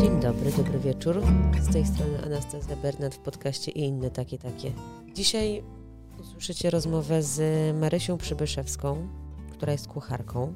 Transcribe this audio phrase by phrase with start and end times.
[0.00, 1.22] Dzień dobry, dobry wieczór.
[1.62, 4.72] Z tej strony Anastazja Bernat w podcaście i inne takie takie.
[5.14, 5.62] Dzisiaj
[6.20, 7.40] usłyszycie rozmowę z
[7.76, 9.08] Marysią Przybyszewską,
[9.52, 10.54] która jest kucharką.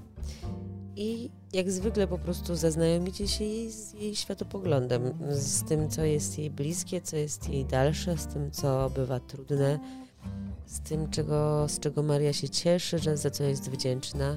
[0.96, 6.38] I jak zwykle po prostu zaznajomicie się jej z jej światopoglądem, z tym, co jest
[6.38, 9.78] jej bliskie, co jest jej dalsze, z tym, co bywa trudne,
[10.66, 14.36] z tym, czego, z czego Maria się cieszy, że za co jest wdzięczna.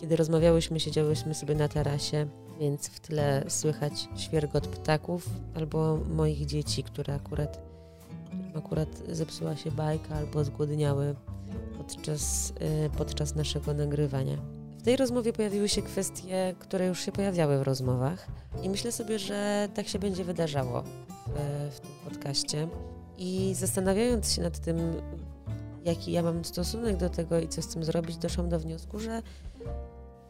[0.00, 2.26] Kiedy rozmawiałyśmy, siedziałyśmy sobie na tarasie,
[2.60, 7.60] więc w tle słychać świergot ptaków albo moich dzieci, które akurat,
[8.54, 11.14] akurat zepsuła się bajka albo zgłodniały
[11.78, 12.50] podczas,
[12.86, 14.36] y, podczas naszego nagrywania.
[14.78, 18.26] W tej rozmowie pojawiły się kwestie, które już się pojawiały w rozmowach
[18.62, 22.68] i myślę sobie, że tak się będzie wydarzało w, w tym podcaście.
[23.18, 24.78] I zastanawiając się nad tym,
[25.84, 29.22] jaki ja mam stosunek do tego i co z tym zrobić, doszłam do wniosku, że,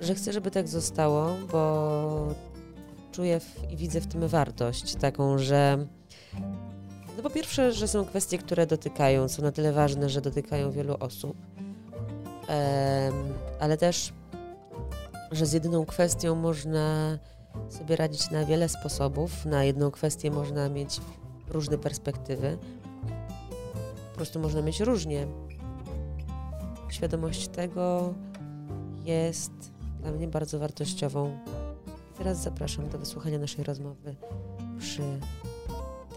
[0.01, 2.34] że chcę, żeby tak zostało, bo
[3.12, 5.86] czuję w, i widzę w tym wartość taką, że
[7.17, 10.97] no po pierwsze, że są kwestie, które dotykają, są na tyle ważne, że dotykają wielu
[11.00, 11.36] osób,
[13.61, 14.12] ale też,
[15.33, 17.19] że z jedyną kwestią można
[17.69, 21.00] sobie radzić na wiele sposobów, na jedną kwestię można mieć
[21.48, 22.58] różne perspektywy,
[24.19, 25.27] prostu można mieć różnie.
[26.91, 28.14] Świadomość tego
[29.05, 29.52] jest
[30.00, 31.38] dla mnie bardzo wartościową.
[32.16, 34.14] Teraz zapraszam do wysłuchania naszej rozmowy
[34.78, 35.02] przy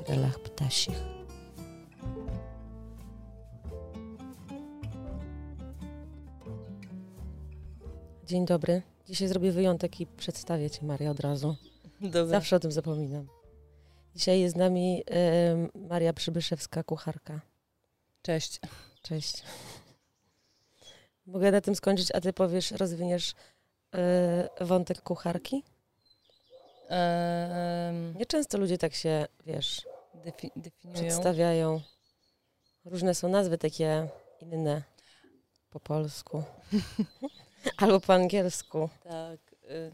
[0.06, 1.04] trelach ptasich.
[8.26, 8.82] Dzień dobry.
[9.08, 11.56] Dzisiaj zrobię wyjątek i przedstawię Cię, Maria, od razu.
[12.02, 12.26] Dobra.
[12.26, 13.28] Zawsze o tym zapominam.
[14.16, 17.51] Dzisiaj jest z nami em, Maria Przybyszewska, kucharka.
[18.22, 18.60] Cześć.
[19.02, 19.44] Cześć.
[21.26, 23.34] Mogę na tym skończyć, a ty powiesz, rozwiniesz
[23.96, 25.64] e, wątek kucharki?
[26.90, 29.86] Ehm, Nieczęsto ludzie tak się, wiesz,
[30.16, 31.02] defi- definiują.
[31.02, 31.82] przedstawiają.
[32.86, 34.08] Różne są nazwy takie
[34.42, 34.84] inne
[35.70, 36.44] po polsku.
[37.78, 38.90] Albo po angielsku.
[39.04, 39.40] Tak.
[39.64, 39.92] Y-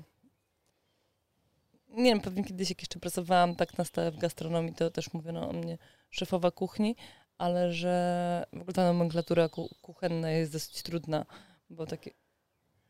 [1.89, 5.49] nie wiem, pewnie kiedyś jak jeszcze pracowałam tak na stałe w gastronomii, to też mówiono
[5.49, 5.77] o mnie
[6.09, 6.95] szefowa kuchni,
[7.37, 11.25] ale że w ogóle ta nomenklatura ku- kuchenna jest dosyć trudna,
[11.69, 12.11] bo takie,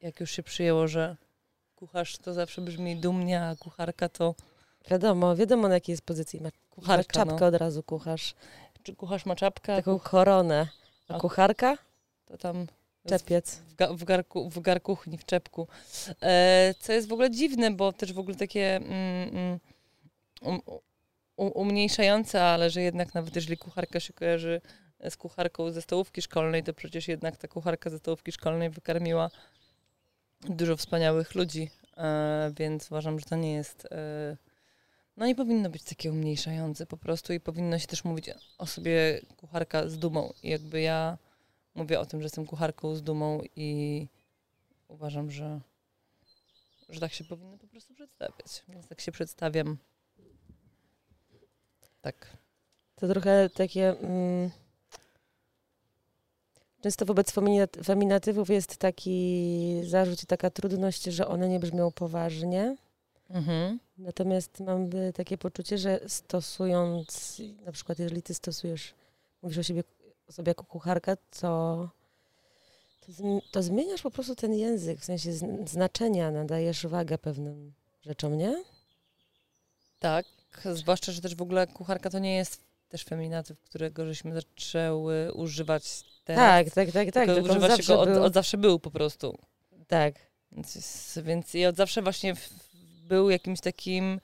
[0.02, 1.16] jak już się przyjęło, że
[1.75, 4.36] kucharz to zawsze brzmi dumnie, a kucharka to
[4.90, 6.41] Wiadomo, wiadomo na jakiej jest pozycji.
[6.41, 7.13] Ma kucharka.
[7.13, 7.46] czapkę No.
[7.47, 8.36] od razu kucharz.
[8.84, 10.68] Czy kucharz ma czapkę, Taką koronę.
[11.07, 11.78] A kucharka?
[12.25, 12.68] to tam
[13.07, 13.56] Czepiec.
[13.56, 15.68] w, ga, w, garku, w gar kuchni, w czepku.
[16.22, 19.59] E, co jest w ogóle dziwne, bo też w ogóle takie mm, mm,
[20.41, 20.62] um,
[21.38, 24.62] umniejszające, ale że jednak nawet jeżeli kucharka się kojarzy
[25.09, 29.30] z kucharką ze stołówki szkolnej, to przecież jednak ta kucharka ze stołówki szkolnej wykarmiła
[30.42, 33.88] dużo wspaniałych ludzi, e, więc uważam, że to nie jest...
[33.92, 34.38] E,
[35.18, 39.22] no nie powinno być takie umniejszające po prostu i powinno się też mówić o sobie
[39.38, 40.34] kucharka z dumą.
[40.44, 41.18] I jakby ja
[41.75, 44.08] mówię o tym, że jestem kucharką z dumą i
[44.88, 45.59] uważam, że,
[46.90, 48.64] że tak się powinno po prostu przedstawiać.
[48.68, 49.78] Więc tak się przedstawiam.
[52.07, 52.28] Tak.
[52.95, 53.90] To trochę takie.
[54.00, 54.50] Mm,
[56.81, 62.75] często wobec feminat- feminatywów jest taki zarzut i taka trudność, że one nie brzmią poważnie.
[63.29, 63.79] Mhm.
[63.97, 68.94] Natomiast mam y, takie poczucie, że stosując, na przykład jeżeli ty stosujesz,
[69.41, 69.84] mówisz o siebie
[70.29, 71.89] o sobie jako kucharka, to,
[73.06, 77.74] to, zm- to zmieniasz po prostu ten język, w sensie zn- znaczenia, nadajesz wagę pewnym
[78.01, 78.63] rzeczom, nie?
[80.00, 80.25] Tak.
[80.74, 86.03] Zwłaszcza, że też w ogóle kucharka to nie jest też feminatyw, którego żeśmy zaczęły używać
[86.24, 86.66] teraz.
[86.66, 87.25] Tak, tak, tak, tak.
[87.25, 89.38] Tylko on używa się go od, od zawsze był po prostu.
[89.88, 90.16] Tak.
[90.52, 92.50] Więc, więc i od zawsze właśnie w,
[93.07, 94.19] był jakimś takim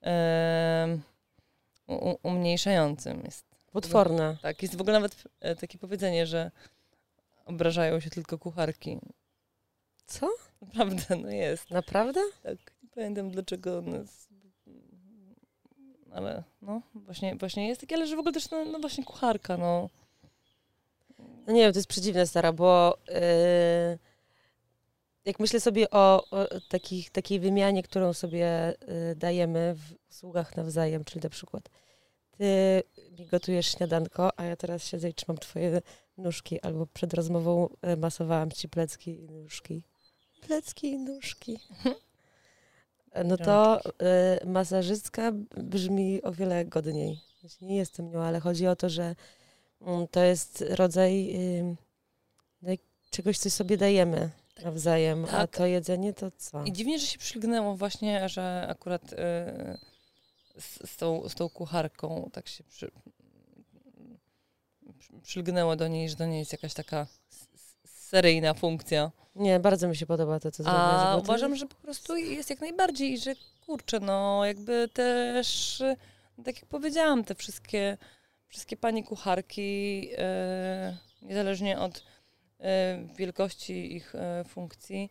[0.00, 1.02] em,
[1.86, 3.22] u, umniejszającym.
[3.24, 4.36] Jest, Potworne.
[4.42, 6.50] tak, jest w ogóle nawet e, takie powiedzenie, że
[7.44, 8.98] obrażają się tylko kucharki.
[10.06, 10.30] Co?
[10.60, 11.70] Naprawdę, no jest.
[11.70, 12.20] Naprawdę?
[12.42, 14.31] Tak, nie pamiętam dlaczego jest,
[16.14, 19.56] ale no właśnie, właśnie jest takie, ale że w ogóle też no, no właśnie kucharka,
[19.56, 19.88] no.
[21.46, 23.98] No nie wiem, to jest przedziwne, Stara, bo yy,
[25.24, 31.04] jak myślę sobie o, o takich, takiej wymianie, którą sobie yy, dajemy w usługach nawzajem,
[31.04, 31.68] czyli na przykład
[32.38, 32.82] ty
[33.18, 35.82] mi gotujesz śniadanko, a ja teraz siedzę i trzymam twoje
[36.18, 39.82] nóżki, albo przed rozmową y, masowałam ci plecki i nóżki.
[40.40, 41.58] Plecki i nóżki.
[43.24, 43.80] No to
[44.42, 47.20] y, masażystka brzmi o wiele godniej.
[47.40, 49.14] Znaczy, nie jestem nią, ale chodzi o to, że
[49.80, 51.76] mm, to jest rodzaj y,
[53.10, 54.30] czegoś coś sobie dajemy
[54.64, 55.56] nawzajem, a Tak.
[55.56, 56.64] to jedzenie to co?
[56.64, 59.16] I dziwnie, że się przylgnęło właśnie, że akurat y,
[60.60, 62.90] z, z, tą, z tą kucharką tak się przy,
[64.98, 67.06] przy- przylgnęło do niej, że to nie jest jakaś taka
[68.16, 69.10] seryjna funkcja.
[69.36, 70.94] Nie, bardzo mi się podoba to, co zrobiłaś.
[71.06, 73.34] A to- uważam, że po prostu jest jak najbardziej, i że
[73.66, 75.82] kurczę, no jakby też,
[76.44, 77.98] tak jak powiedziałam, te wszystkie,
[78.48, 80.08] wszystkie panie kucharki,
[81.22, 82.02] y, niezależnie od y,
[83.16, 85.10] wielkości ich y, funkcji,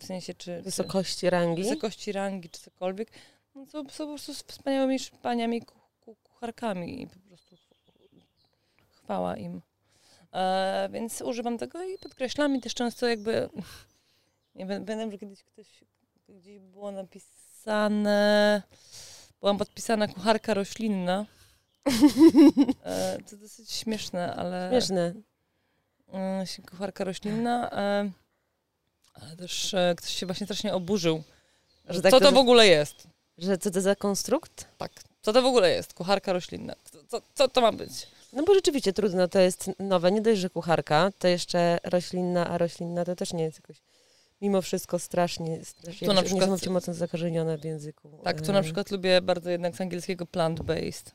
[0.00, 0.44] w sensie czy...
[0.44, 1.62] czy Wysokości rangi.
[1.62, 3.08] wysokości rangi czy cokolwiek,
[3.54, 7.56] no to są po prostu wspaniałymi paniami ku, ku, kucharkami i po prostu
[8.92, 9.60] chwała im.
[10.36, 13.48] E, więc używam tego i podkreślam i też często jakby,
[14.54, 15.66] nie wiem, pamiętam, że kiedyś ktoś,
[16.28, 18.62] gdzieś było napisane,
[19.40, 21.26] byłam podpisana kucharka roślinna.
[22.84, 24.68] E, to dosyć śmieszne, ale...
[24.70, 25.14] Śmieszne.
[26.12, 27.70] E, kucharka roślinna.
[27.72, 28.10] E,
[29.14, 31.22] ale też e, ktoś się właśnie strasznie oburzył.
[31.88, 33.08] Że tak co to to w ogóle jest?
[33.38, 34.66] Że co to za konstrukt?
[34.78, 34.92] Tak.
[35.22, 35.94] Co to w ogóle jest?
[35.94, 36.74] Kucharka roślinna.
[36.84, 38.06] Co, co, co to ma być?
[38.36, 40.12] No bo rzeczywiście trudno, to jest nowe.
[40.12, 43.76] Nie dość, że kucharka, to jeszcze roślinna, a roślinna to też nie jest jakoś
[44.40, 48.20] mimo wszystko strasznie, strasznie Tu na przykład- niesamowicie mocno zakorzenione w języku.
[48.24, 51.10] Tak, tu E, na przykład lubię bardzo jednak z angielskiego plant-based.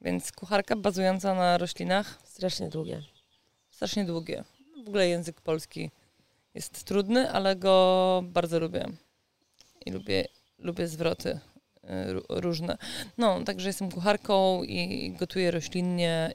[0.00, 3.02] Więc kucharka bazująca na roślinach, Strasznie długie.
[3.70, 4.44] strasznie długie.
[4.84, 5.90] W ogóle język polski
[6.54, 8.86] jest trudny, ale go bardzo lubię.
[9.86, 11.40] I lubię, lubię zwroty
[12.28, 12.78] różne.
[13.18, 16.32] No, także jestem kucharką i gotuję roślinnie.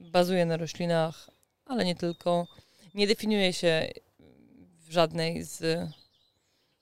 [0.00, 1.30] Bazuję na roślinach,
[1.66, 2.46] ale nie tylko.
[2.94, 3.88] Nie definiuję się
[4.88, 5.88] w żadnej z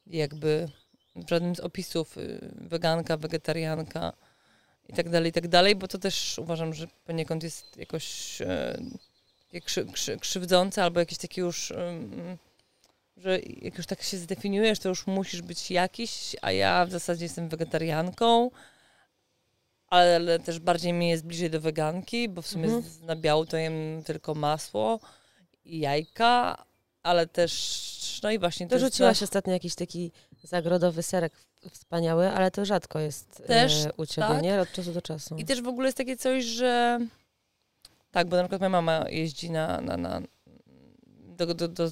[0.06, 0.68] jakby
[1.16, 4.12] w żadnym z opisów y, weganka, wegetarianka
[4.88, 8.78] i tak dalej, i tak dalej, bo to też uważam, że poniekąd jest jakoś e,
[9.64, 12.38] krzy, krzy, krzywdzące albo jakieś takie już, ym,
[13.22, 17.24] że jak już tak się zdefiniujesz, to już musisz być jakiś, a ja w zasadzie
[17.24, 18.50] jestem wegetarianką,
[19.86, 22.82] ale też bardziej mi jest bliżej do weganki, bo w sumie Mhm.
[22.82, 25.00] z- na biału to jem tylko masło
[25.64, 26.64] i jajka,
[27.02, 31.32] ale też, no i właśnie to Dorzuciłaś ostatnio jakiś taki zagrodowy serek
[31.70, 34.42] wspaniały, ale to rzadko jest Też, e, u Ciebie, tak.
[34.42, 34.60] nie?
[34.60, 35.36] Od czasu do czasu.
[35.36, 36.98] I też w ogóle jest takie coś, że
[38.10, 40.22] tak, bo na przykład moja mama jeździ na, na, na
[41.36, 41.90] do, do, do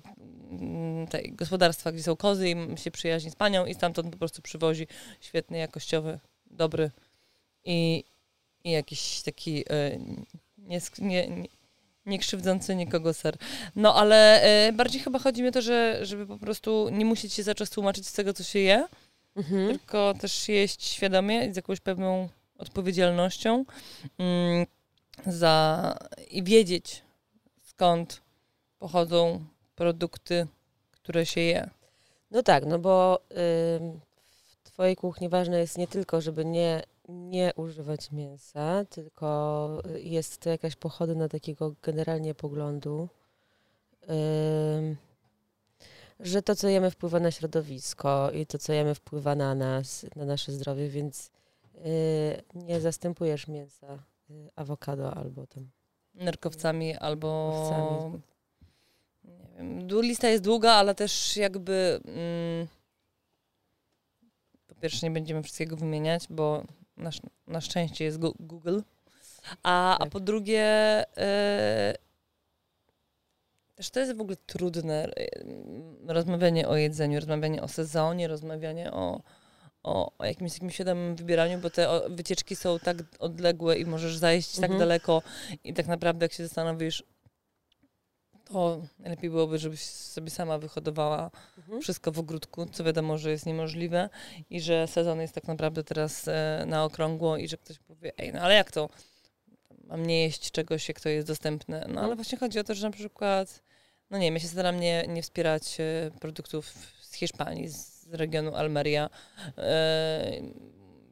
[0.51, 4.43] mm, tej gospodarstwa, gdzie są kozy i się przyjaźni z panią i stamtąd po prostu
[4.43, 4.87] przywozi
[5.21, 6.19] świetny, jakościowy,
[6.51, 6.91] dobry
[7.65, 8.05] i,
[8.65, 9.99] i jakiś taki e,
[10.59, 11.49] nie, nie, nie,
[12.07, 13.37] nie krzywdzący nikogo ser.
[13.77, 17.33] No ale e, bardziej chyba chodzi mi o to, że, żeby po prostu nie musieć
[17.33, 18.87] się za czas tłumaczyć z tego, co się je,
[19.37, 19.69] Mhm.
[19.69, 23.65] tylko też jeść świadomie z jakąś pewną odpowiedzialnością
[24.19, 24.67] mm,
[25.27, 25.95] za,
[26.31, 27.03] i wiedzieć
[27.63, 28.21] skąd
[28.79, 29.45] pochodzą
[29.81, 30.47] produkty,
[30.91, 31.71] które się je.
[32.31, 33.21] No tak, no bo
[33.81, 34.01] ym,
[34.39, 40.39] w Twojej kuchni ważne jest nie tylko, żeby nie, nie używać mięsa, tylko y, jest
[40.39, 43.09] to jakaś pochodna takiego generalnie poglądu,
[44.79, 44.97] ym,
[46.21, 50.25] że to, co jemy, wpływa na środowisko i to, co jemy, wpływa na nas, na
[50.25, 51.31] nasze zdrowie, więc
[51.75, 53.99] y, nie zastępujesz mięsa
[54.31, 55.71] y, awokado albo tam.
[56.15, 57.53] Nerkowcami albo...
[57.63, 57.91] Owcami.
[57.95, 58.31] Nie wiem, du-
[60.03, 62.01] lista jest długa, ale też jakby...
[62.05, 62.67] Mm,
[64.67, 66.65] po pierwsze nie będziemy wszystkiego wymieniać, bo
[66.97, 67.11] na,
[67.47, 68.81] na szczęście jest Google.
[69.63, 70.11] A, a Tak.
[70.11, 70.65] po drugie...
[71.19, 71.95] e,
[73.75, 75.27] też to jest w ogóle trudne e,
[76.07, 79.21] rozmawianie o jedzeniu, rozmawianie o sezonie, rozmawianie o,
[79.83, 84.55] o, o jakimś takim świadomym wybieraniu, bo te wycieczki są tak odległe i możesz zajść
[84.55, 84.79] tak Mhm.
[84.79, 85.23] daleko
[85.65, 87.03] i tak naprawdę jak się zastanowisz,
[88.53, 91.83] to najlepiej byłoby, żebyś sobie sama wyhodowała Mhm.
[91.83, 94.09] wszystko w ogródku, co wiadomo, że jest niemożliwe
[94.51, 98.33] i że sezon jest tak naprawdę teraz e, na okrągło i że ktoś powie, ej,
[98.33, 98.89] no ale jak to?
[99.85, 101.87] Mam nie jeść czegoś, jak to jest dostępne.
[101.89, 103.63] No ale właśnie chodzi o to, że na przykład,
[104.11, 106.67] no nie wiem, ja się staram nie, nie wspierać e, produktów
[107.01, 109.11] z Hiszpanii, z regionu Almeria,
[109.59, 110.41] e,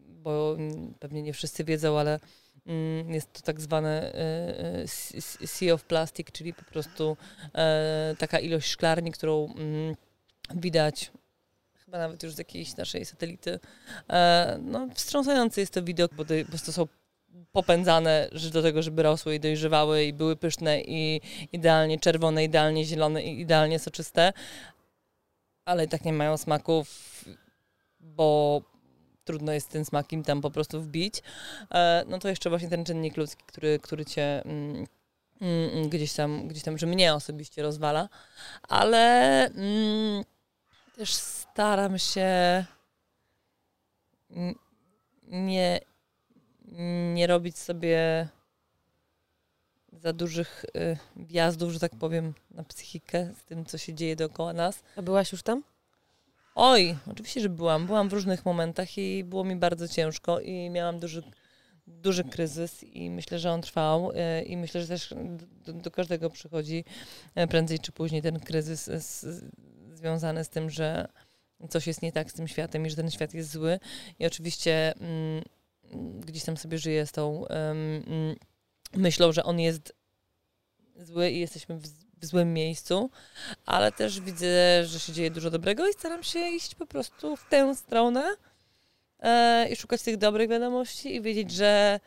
[0.09, 0.57] bo
[1.01, 2.21] pewnie nie wszyscy wiedzą, ale
[3.09, 4.85] jest to tak zwane e,
[5.43, 7.17] e, sea of plastic, czyli po prostu
[7.55, 9.97] e, taka ilość szklarni, którą mm,
[10.55, 11.11] widać
[11.85, 13.59] chyba nawet już z jakiejś naszej satelity.
[14.59, 16.25] No, wstrząsające jest to widok, bo
[16.67, 16.89] to są
[17.53, 21.21] popędzane do tego, żeby rosły i dojrzewały i były pyszne i
[21.53, 24.33] idealnie czerwone, idealnie zielone i idealnie soczyste,
[25.65, 27.25] ale tak nie mają smaków,
[28.01, 28.63] bo
[29.29, 31.23] trudno jest ten smak im tam po prostu wbić.
[31.71, 34.87] E, no to jeszcze właśnie ten czynnik ludzki, który, który cię mm,
[35.41, 38.09] mm, mm, gdzieś tam, gdzieś tam, że mnie osobiście rozwala,
[38.69, 39.51] ale
[40.97, 42.65] też staram się
[45.23, 45.81] nie,
[47.15, 48.29] nie robić sobie
[49.93, 54.53] za dużych y, wjazdów, że tak powiem, na psychikę z tym, co się dzieje dookoła
[54.53, 54.83] nas.
[54.97, 55.63] A byłaś już tam?
[56.61, 57.87] Oj, oczywiście, że byłam.
[57.87, 61.23] Byłam w różnych momentach i było mi bardzo ciężko i miałam duży,
[61.87, 65.15] duży kryzys i myślę, że on trwał y, i myślę, że też
[65.65, 66.85] do, do każdego przychodzi
[67.39, 69.45] y, prędzej czy później ten kryzys z,
[69.93, 71.09] związany z tym, że
[71.69, 73.81] coś jest nie tak z tym światem i że ten świat jest zły.
[74.19, 75.45] I oczywiście mm,
[76.21, 78.37] gdzieś tam sobie żyję z tą um,
[78.95, 79.95] myślą, że on jest
[80.97, 83.11] zły i jesteśmy w, w, złym miejscu,
[83.67, 87.49] ale też widzę, że się dzieje dużo dobrego i staram się iść po prostu w
[87.49, 88.35] tę stronę
[89.21, 92.01] e, i szukać tych dobrych wiadomości i wiedzieć, że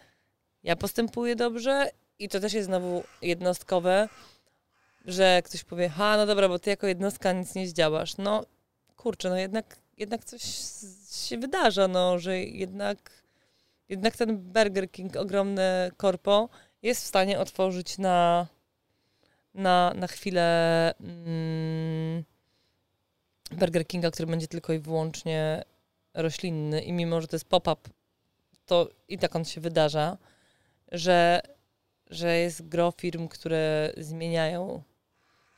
[0.64, 1.90] ja postępuję dobrze
[2.20, 4.10] i to też jest znowu jednostkowe,
[5.06, 8.18] że ktoś powie, ha, no dobra, bo ty jako jednostka nic nie zdziałasz.
[8.18, 8.46] No
[8.96, 10.42] kurczę, no jednak, jednak coś
[11.12, 13.24] się wydarza, no, że jednak,
[13.90, 16.50] jednak ten Burger King, ogromne korpo,
[16.82, 18.48] jest w stanie otworzyć na,
[19.54, 22.24] na, na chwilę mm,
[23.52, 25.64] Burger Kinga, który będzie tylko i wyłącznie
[26.14, 27.90] roślinny i mimo, że to jest pop-up,
[28.66, 30.18] to i tak on się wydarza,
[30.92, 31.42] że,
[32.10, 34.84] że jest gro firm, które zmieniają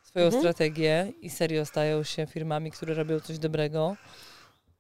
[0.04, 0.44] swoją mhm.
[0.44, 3.96] strategię i serio stają się firmami, które robią coś dobrego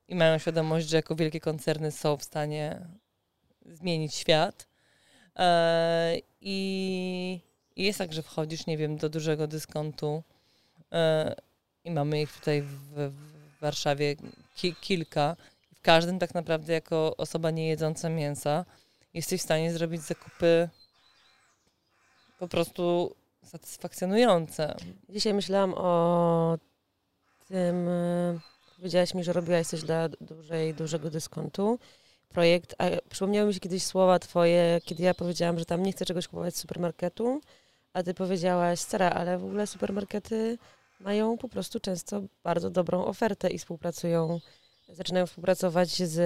[0.07, 2.87] i mają świadomość, że jako wielkie koncerny są w stanie
[3.65, 4.67] zmienić świat.
[5.35, 7.39] E, i,
[7.75, 10.23] I jest tak, że wchodzisz, nie wiem, do dużego dyskontu
[10.91, 11.35] e,
[11.83, 14.15] i mamy ich tutaj w, w Warszawie
[14.55, 15.35] ki, kilka.
[15.75, 18.65] W każdym tak naprawdę jako osoba nie jedząca mięsa
[19.13, 20.69] jesteś w stanie zrobić zakupy
[22.39, 24.75] po prostu satysfakcjonujące.
[25.09, 26.57] Dzisiaj myślałam o
[27.47, 28.39] tym, e,
[28.75, 31.79] powiedziałaś mi, że robiłaś coś dla dużej, dużego dyskontu
[32.29, 36.05] projekt, a przypomniały mi się kiedyś słowa twoje, kiedy ja powiedziałam, że tam nie chcę
[36.05, 37.41] czegoś kupować z supermarketu,
[37.93, 40.57] a ty powiedziałaś, Sara, ale w ogóle supermarkety
[40.99, 44.39] mają po prostu często bardzo dobrą ofertę i współpracują,
[44.89, 46.19] zaczynają współpracować z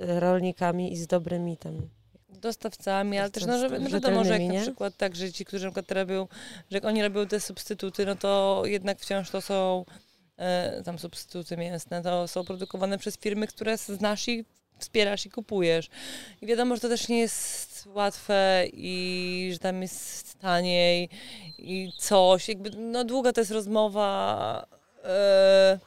[0.00, 1.88] rolnikami i z dobrymi tam
[2.28, 4.58] dostawcami, ale też no, że, no wiadomo, że jak nie?
[4.58, 6.28] na przykład tak, że ci, którzy na przykład robią,
[6.70, 9.84] że jak oni robią te substytuty, no to jednak wciąż to są
[10.38, 14.44] E, tam substytuty mięsne, to są produkowane przez firmy, które znasz i
[14.78, 15.88] wspierasz i kupujesz.
[16.42, 21.08] I wiadomo, że to też nie jest łatwe i że tam jest taniej
[21.58, 22.48] i coś.
[22.48, 24.66] Jakby, no długa to jest rozmowa.
[25.04, 25.78] E,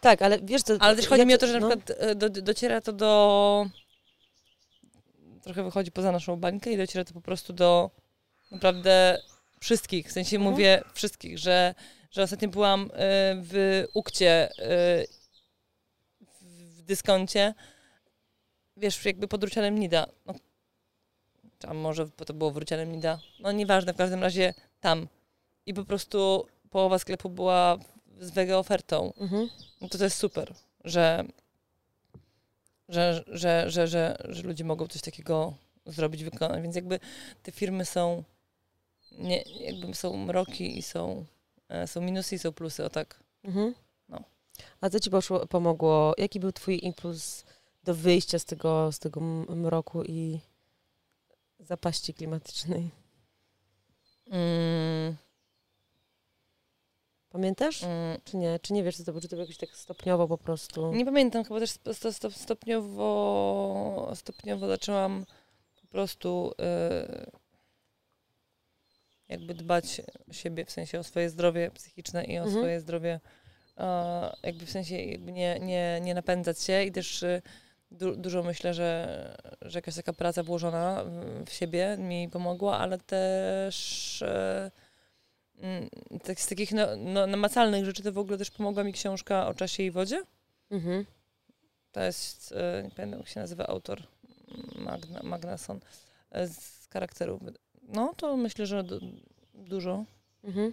[0.00, 0.76] tak, ale wiesz co...
[0.80, 1.68] Ale też chodzi ja mi o to, że no.
[1.68, 3.66] na przykład e, do, dociera to do...
[5.42, 7.90] Trochę wychodzi poza naszą bańkę i dociera to po prostu do
[8.50, 9.22] naprawdę
[9.60, 10.08] wszystkich.
[10.08, 10.52] W sensie mhm.
[10.52, 11.74] mówię wszystkich, że
[12.16, 12.88] że ostatnio byłam y,
[13.42, 14.48] w Ukcie
[16.40, 17.54] w dyskoncie,
[18.76, 20.06] wiesz, jakby pod Rucianem Nida.
[20.26, 20.34] No,
[21.68, 23.18] a może to było w Rucianem Nida.
[23.40, 25.08] No nieważne, w każdym razie tam.
[25.66, 27.78] I po prostu połowa sklepu była
[28.20, 29.12] z wege ofertą.
[29.16, 29.48] Mhm.
[29.80, 30.54] No to to jest super,
[30.84, 31.24] że,
[32.88, 35.54] że, że, że, że, że ludzie mogą coś takiego
[35.86, 36.62] zrobić, wykonać.
[36.62, 37.00] Więc jakby
[37.42, 38.24] te firmy są,
[39.12, 41.26] nie, jakby są mroki i są
[41.68, 43.20] E, są minusy i są plusy, o tak.
[43.44, 43.74] Mhm.
[44.08, 44.20] No.
[44.80, 46.14] A co ci poszło, pomogło?
[46.18, 47.44] Jaki był twój impuls
[47.86, 50.40] do wyjścia z tego, z tego mroku i
[51.60, 52.90] zapaści klimatycznej?
[54.30, 55.16] Mm.
[57.28, 57.82] Pamiętasz?
[57.82, 58.20] Mm.
[58.24, 58.58] Czy nie?
[58.58, 59.20] Czy nie wiesz, co to było?
[59.20, 60.92] Czy to było jakoś tak stopniowo po prostu?
[60.92, 61.70] Nie pamiętam, chyba też
[62.30, 65.26] stopniowo, stopniowo zaczęłam
[65.80, 66.52] po prostu...
[66.58, 67.46] Yy
[69.28, 72.50] jakby dbać o siebie, w sensie o swoje zdrowie psychiczne i o mhm.
[72.50, 73.20] swoje zdrowie,
[74.42, 77.42] jakby w sensie jakby nie, nie, nie napędzać się i też y,
[77.90, 81.04] du dużo myślę, że, że jakaś taka praca włożona
[81.46, 84.70] w siebie mi pomogła, ale też e,
[85.58, 85.88] mm,
[86.24, 89.54] tak, z takich no, no, namacalnych rzeczy to w ogóle też pomogła mi książka o
[89.54, 90.22] czasie i wodzie.
[90.70, 91.04] Mhm.
[91.92, 94.02] To jest, e, nie pamiętam jak się nazywa autor,
[94.78, 95.80] Magna, Magnason,
[96.30, 97.40] e, z charakterów
[97.88, 98.84] no, to myślę, że
[99.54, 100.04] dużo.
[100.44, 100.72] Mhm.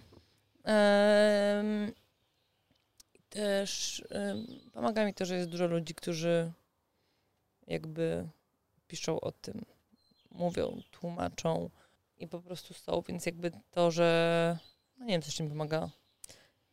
[3.28, 4.02] Też
[4.72, 6.52] pomaga mi to, że jest dużo ludzi, którzy
[7.66, 8.28] jakby
[8.86, 9.64] piszą o tym,
[10.30, 11.70] mówią, tłumaczą
[12.18, 14.58] i po prostu są, więc jakby to, że
[14.98, 15.90] no nie wiem, coś mi pomaga.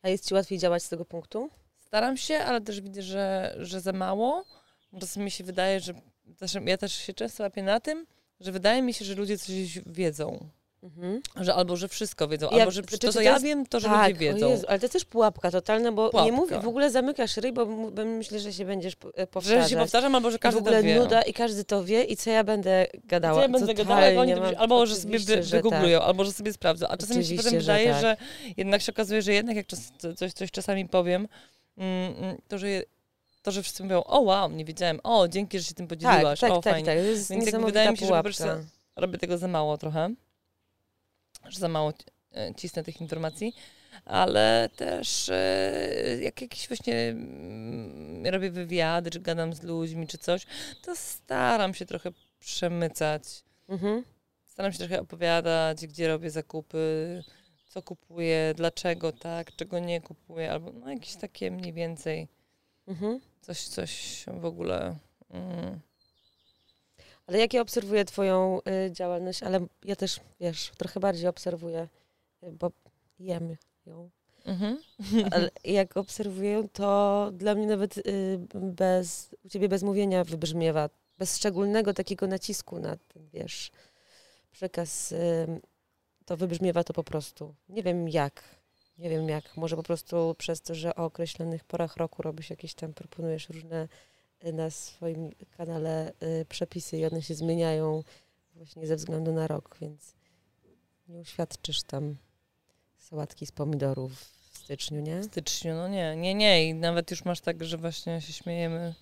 [0.01, 1.49] A jest ci łatwiej działać z tego punktu?
[1.75, 4.45] Staram się, ale też widzę, że, że za mało.
[4.99, 5.93] Czasem mi się wydaje, że
[6.65, 8.07] ja też się często łapię na tym,
[8.39, 10.49] że wydaje mi się, że ludzie coś wiedzą.
[10.83, 11.21] Mhm.
[11.35, 13.79] Że albo, że wszystko wiedzą, albo, że znaczy, to, co to ja jest- wiem, to,
[13.79, 14.49] że tak, ludzie wiedzą.
[14.49, 16.31] Jezu, ale to też pułapka totalna, bo nie Pułapka.
[16.55, 17.65] mów, w ogóle zamykasz ryj, bo,
[18.05, 19.69] myślę, że się będziesz po- e, Że powtarzać.
[19.69, 20.99] się powtarzam, albo że I w każdy ogóle to wie.
[20.99, 23.35] nuda i każdy to wie i co ja będę gadała.
[23.35, 26.25] Co ja będę Totalnie gadała, jak oni to albo że sobie wy, że wygooglują, albo
[26.25, 26.87] że sobie sprawdzą.
[26.87, 28.01] A czasami się Oczywiście, potem że wydaje, tak.
[28.01, 28.17] że
[28.57, 31.27] jednak się okazuje, że jednak jak czas, coś, coś czasami powiem,
[31.77, 32.83] mm, mm, to że, je-
[33.41, 36.39] to, że wszyscy mówią, o wow, nie wiedziałem, o dzięki, że się tym Tak, podzieliłaś,
[36.39, 36.85] tak, o tak, fajnie.
[36.85, 36.97] tak.
[36.97, 38.43] To jest Więc wydaje mi się, że po prostu-
[38.95, 40.09] Robię tego za mało trochę,
[41.51, 41.93] że za mało
[42.31, 43.55] e, cisnę tych informacji,
[44.05, 50.45] ale też e, jak jakieś właśnie mm, robię wywiady, czy gadam z ludźmi, czy coś,
[50.81, 53.23] to staram się trochę przemycać
[53.71, 54.03] Mhm.
[54.45, 57.23] Staram się trochę opowiadać, gdzie robię zakupy,
[57.67, 62.27] co kupuję, dlaczego tak, czego nie kupuję, albo no jakieś takie mniej więcej
[62.87, 63.19] Mhm.
[63.41, 64.95] coś, coś w ogóle.
[65.29, 65.79] Mm.
[67.27, 71.87] Ale jak ja obserwuję twoją y, działalność, ale ja też, wiesz, trochę bardziej obserwuję,
[72.43, 72.71] y, bo
[73.19, 74.09] jem ją.
[74.45, 74.77] Mhm.
[75.33, 80.89] Ale jak obserwuję ją, to dla mnie nawet y, bez, u ciebie bez mówienia wybrzmiewa,
[81.17, 83.71] bez szczególnego takiego nacisku na ten, wiesz,
[84.51, 85.13] przekaz,
[86.25, 87.55] to wybrzmiewa to po prostu.
[87.69, 88.43] Nie wiem jak,
[88.97, 92.73] nie wiem jak, może po prostu przez to, że o określonych porach roku robisz jakieś
[92.73, 93.87] tam, proponujesz różne
[94.53, 98.03] na swoim kanale y, przepisy i one się zmieniają
[98.55, 100.15] właśnie ze względu na rok, więc
[101.07, 102.15] nie uświadczysz tam
[102.97, 104.11] sałatki z pomidorów
[104.51, 105.19] w styczniu, nie?
[105.19, 106.69] W styczniu, no nie, nie, nie.
[106.69, 108.95] I nawet już masz tak, że właśnie się śmiejemy,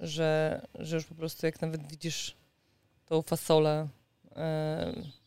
[0.00, 2.36] że, że już po prostu jak nawet widzisz
[3.06, 3.88] tą fasolę
[4.36, 5.19] e,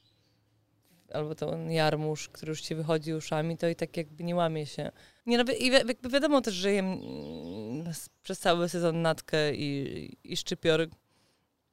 [1.14, 4.92] albo ten jarmuż, który już ci wychodzi uszami, to i tak jakby nie łamie się.
[5.26, 7.94] Nie, no, i jakby wiadomo też, że jem mm,
[8.24, 10.88] przez cały sezon natkę i, i szczypior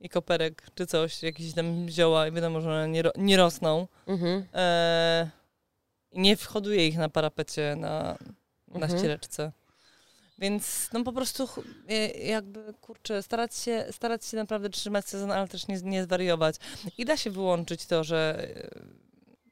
[0.00, 3.88] i koperek czy coś, jakieś tam zioła i wiadomo, że one nie, ro, nie rosną.
[4.06, 4.44] Mhm.
[4.54, 5.30] E,
[6.12, 8.18] nie whoduję ich na parapecie na,
[8.68, 8.98] na Mhm.
[8.98, 9.52] ściereczce.
[10.38, 11.48] Więc no po prostu
[11.88, 16.56] e, jakby, kurczę, starać się, starać się naprawdę trzymać sezon, ale też nie, nie zwariować.
[16.98, 18.48] I da się wyłączyć to, że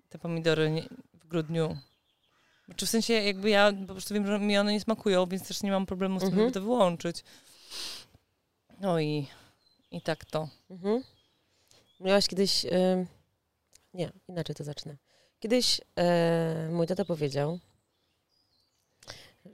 [0.09, 0.83] te pomidory nie,
[1.15, 1.77] w grudniu
[2.77, 5.63] czy w sensie jakby ja po prostu wiem, że mi one nie smakują, więc też
[5.63, 6.47] nie mam problemu z tym, Mhm.
[6.49, 7.25] żeby to wyłączyć.
[8.81, 9.27] No i,
[9.91, 10.49] i tak to.
[10.71, 11.03] Mhm.
[12.01, 12.67] Miałaś kiedyś.
[13.95, 14.97] nie, inaczej to zacznę.
[15.41, 15.81] Kiedyś
[16.71, 17.59] mój tata powiedział,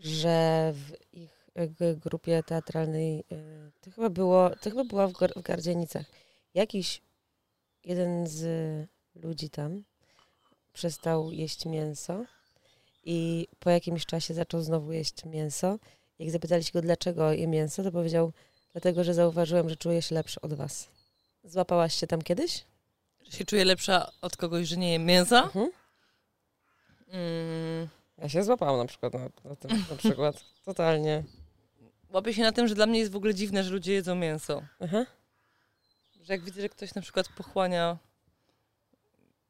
[0.01, 1.51] że w ich
[1.97, 6.07] grupie teatralnej, e, to chyba było, to chyba była w, w Gardzienicach,
[6.55, 7.01] jakiś
[7.85, 8.45] jeden z
[9.15, 9.85] ludzi tam
[10.75, 12.25] przestał jeść mięso
[13.05, 15.79] i po jakimś czasie zaczął znowu jeść mięso.
[16.19, 18.33] Jak zapytaliście go, dlaczego je mięso, to powiedział,
[18.73, 20.89] dlatego, że zauważyłem, że czuję się lepszy od was.
[21.45, 22.65] Złapałaś się tam kiedyś?
[23.25, 25.43] Że się czuję lepsza od kogoś, że nie jem mięsa.
[25.43, 25.71] Mhm.
[27.09, 27.89] Mm.
[28.19, 30.45] Ja się złapałam na przykład na, na tym, na przykład.
[30.65, 31.25] Totalnie.
[32.11, 34.63] Łapię się na tym, że dla mnie jest w ogóle dziwne, że ludzie jedzą mięso.
[34.81, 35.07] Aha.
[36.23, 37.99] Że jak widzę, że ktoś na przykład pochłania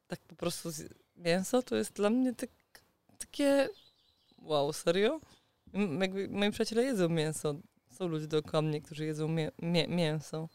[0.09, 2.51] tak po prostu z- mięso, to jest dla mnie tak,
[3.19, 3.69] takie
[4.39, 5.21] wow, serio?
[6.01, 7.55] Jakby moi przyjaciele jedzą mięso.
[7.93, 10.49] Są ludzie dookoła mnie, którzy jedzą mię- mię- mięso.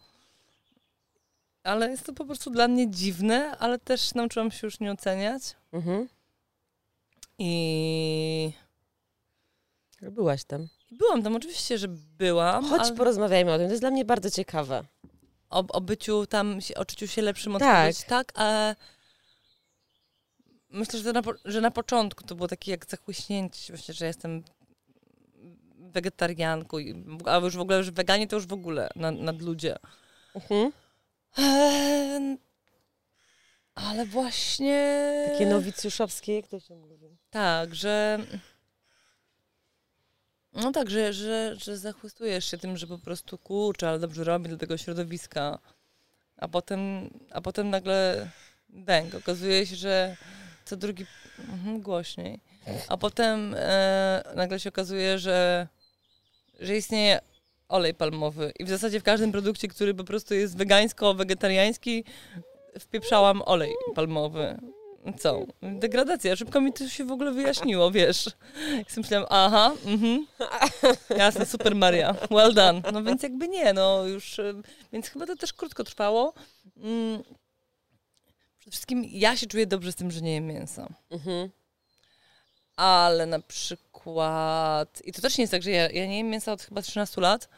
[1.63, 5.41] Ale jest to po prostu dla mnie dziwne, ale też nauczyłam się już nie oceniać.
[5.72, 6.08] Mhm.
[7.38, 8.54] I
[10.02, 10.67] Byłaś tam.
[10.91, 12.65] byłam tam, oczywiście, że byłam.
[12.65, 13.67] Chodź, ale porozmawiajmy o tym.
[13.67, 14.84] To jest dla mnie bardzo ciekawe.
[15.50, 17.95] o, o byciu tam, o czuciu się lepszym od Tak.
[17.95, 18.76] tak, a
[20.69, 24.43] myślę, że na, że na początku to było takie jak zachłyśnięcie właśnie, że jestem
[25.75, 26.77] wegetarianką,
[27.25, 29.75] a już w ogóle, już weganie to już w ogóle nad, nad ludzie.
[30.36, 30.71] Mhm.
[31.38, 32.38] Eee,
[33.75, 35.25] ale właśnie...
[35.32, 37.17] Takie nowicjuszowskie, jak to się mówi?
[37.29, 38.19] Tak, że.
[40.53, 44.49] No tak, że, że, że zachłystujesz się tym, że po prostu kurczę, ale dobrze robi
[44.49, 45.60] dla tego środowiska.
[46.38, 48.29] A potem, a potem nagle
[48.69, 49.15] bęk.
[49.15, 50.17] Okazuje się, że
[50.69, 51.05] co drugi.
[51.39, 52.39] Mhm, głośniej.
[52.88, 55.67] A potem e, nagle się okazuje, że,
[56.60, 57.19] że istnieje
[57.69, 58.51] olej palmowy.
[58.60, 62.03] I w zasadzie w każdym produkcie, który po prostu jest wegańsko-wegetariański,
[62.79, 64.58] wpieprzałam olej palmowy.
[65.19, 65.45] Co?
[65.62, 66.36] Degradacja.
[66.36, 68.23] Szybko mi to się w ogóle wyjaśniło, wiesz.
[68.88, 70.27] Sobie myślałam, aha, mhm.
[71.17, 72.82] Jasne, super Maria, well done.
[72.93, 74.53] No więc jakby nie, no już, y,
[74.93, 76.34] więc chyba to też krótko trwało.
[76.77, 77.23] Mm.
[78.69, 80.88] Przede wszystkim ja się czuję dobrze z tym, że nie jem mięsa.
[81.10, 81.49] Mhm.
[82.75, 86.51] Ale na przykład, i to też nie jest tak, że ja, ja nie jem mięsa
[86.51, 87.49] od chyba 13 lat,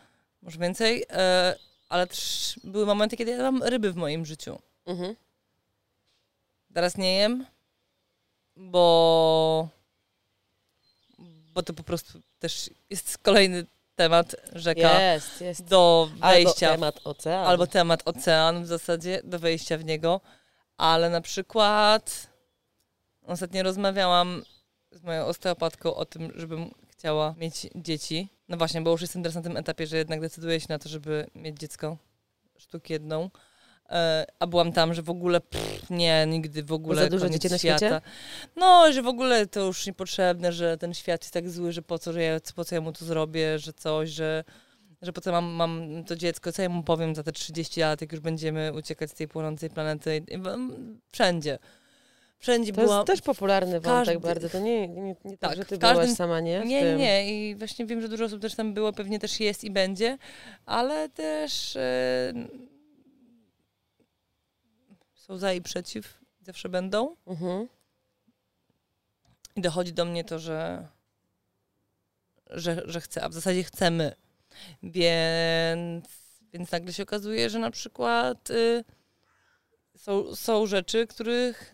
[0.41, 1.55] może więcej, e,
[1.89, 4.59] ale też były momenty, kiedy jadłam ryby w moim życiu.
[4.85, 5.15] Mhm.
[6.73, 7.45] Teraz nie jem,
[8.55, 9.67] bo,
[11.53, 15.63] bo to po prostu też jest kolejny temat rzeka Jest, jest.
[15.63, 16.69] do wejścia.
[16.69, 17.47] Albo temat oceanu.
[17.47, 20.21] albo temat ocean w zasadzie, do wejścia w niego.
[20.81, 22.27] Ale na przykład
[23.25, 24.43] ostatnio rozmawiałam
[24.91, 28.29] z moją osteopatką o tym, żebym chciała mieć dzieci.
[28.49, 30.89] No właśnie, bo już jestem teraz na tym etapie, że jednak decyduję się na to,
[30.89, 31.97] żeby mieć dziecko.
[32.57, 33.29] Sztukę jedną.
[33.89, 37.49] E, A byłam tam, że w ogóle pff, nie, nigdy w ogóle za dużo dzieci
[37.49, 37.77] na świata.
[37.77, 38.01] świecie?
[38.55, 41.99] No, że w ogóle to już niepotrzebne, że ten świat jest tak zły, że po
[41.99, 44.43] co, że ja, po co ja mu to zrobię, że coś, że,
[45.01, 48.01] że po co mam, mam to dziecko, co ja mu powiem za te 30 lat,
[48.01, 50.23] jak już będziemy uciekać z tej płonącej planety.
[50.31, 51.59] Mm, Wszędzie.
[52.39, 52.95] Wszędzie To była...
[52.95, 54.49] jest też popularny wątek każdy- bardzo.
[54.49, 56.61] To nie, nie, nie tak, Tak, że ty każdym- byłaś sama, nie?
[56.61, 56.97] W Nie, tym.
[56.97, 57.33] nie.
[57.49, 60.17] I właśnie wiem, że dużo osób też tam było, pewnie też jest i będzie,
[60.65, 62.33] ale też e,
[65.15, 67.15] są za i przeciw, zawsze będą.
[67.27, 67.67] Mhm.
[69.55, 70.87] I dochodzi do mnie to, że,
[72.49, 74.13] że, że chcę, a w zasadzie chcemy.
[74.83, 76.05] Więc,
[76.53, 78.83] więc nagle się okazuje, że na przykład y,
[79.97, 81.73] są, są rzeczy, których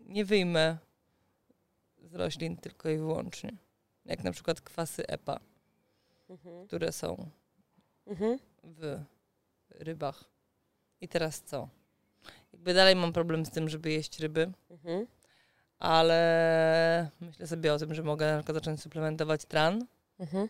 [0.00, 0.78] nie wyjmę
[2.02, 3.52] z roślin tylko i wyłącznie.
[4.04, 5.40] Jak na przykład kwasy EPA,
[6.30, 6.66] Mhm.
[6.66, 7.28] które są
[8.06, 8.38] Mhm.
[8.64, 8.98] w
[9.70, 10.24] rybach.
[11.00, 11.68] I teraz co?
[12.52, 15.06] Jakby dalej mam problem z tym, żeby jeść ryby, Mhm.
[15.78, 19.86] ale myślę sobie o tym, że mogę na przykład zacząć suplementować tran.
[20.18, 20.48] Mhm.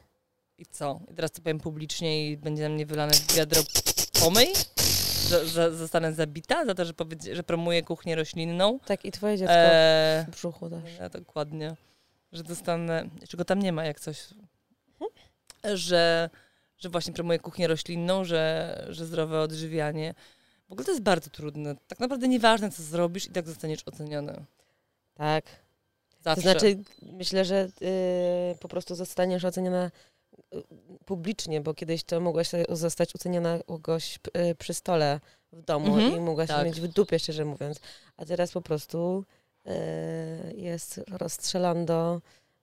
[0.62, 1.00] I co?
[1.10, 3.62] I teraz to powiem publicznie i będzie na mnie wylane wiadro
[4.20, 4.48] pomyj?
[5.28, 8.78] Za, za, zostanę zabita za to, że, powiedz, że promuję kuchnię roślinną?
[8.78, 10.98] Tak, i twoje dziecko Eee, w brzuchu też.
[11.00, 11.76] ja, dokładnie.
[12.32, 13.08] Że dostanę...
[13.28, 14.28] Czego tam nie ma, jak coś...
[15.74, 16.30] Że,
[16.78, 20.14] że właśnie promuję kuchnię roślinną, że, że zdrowe odżywianie.
[20.68, 21.76] W ogóle to jest bardzo trudne.
[21.88, 24.44] Tak naprawdę nieważne, co zrobisz i tak zostaniesz oceniony.
[25.14, 25.44] Tak.
[26.20, 26.42] Zawsze.
[26.42, 27.68] To znaczy, myślę, że
[28.52, 29.90] y, po prostu zostaniesz oceniona
[31.04, 34.18] publicznie, bo kiedyś to mogłaś zostać oceniona u kogoś
[34.50, 35.20] y, przy stole
[35.52, 36.66] w domu Mhm, i mogłaś tak.
[36.66, 37.80] mieć w dupie, szczerze mówiąc.
[38.16, 39.24] A teraz po prostu
[39.66, 39.70] y,
[40.56, 42.20] jest rozstrzelando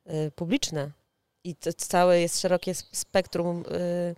[0.08, 0.92] y, publiczne.
[1.44, 4.16] I to całe jest szerokie spektrum y,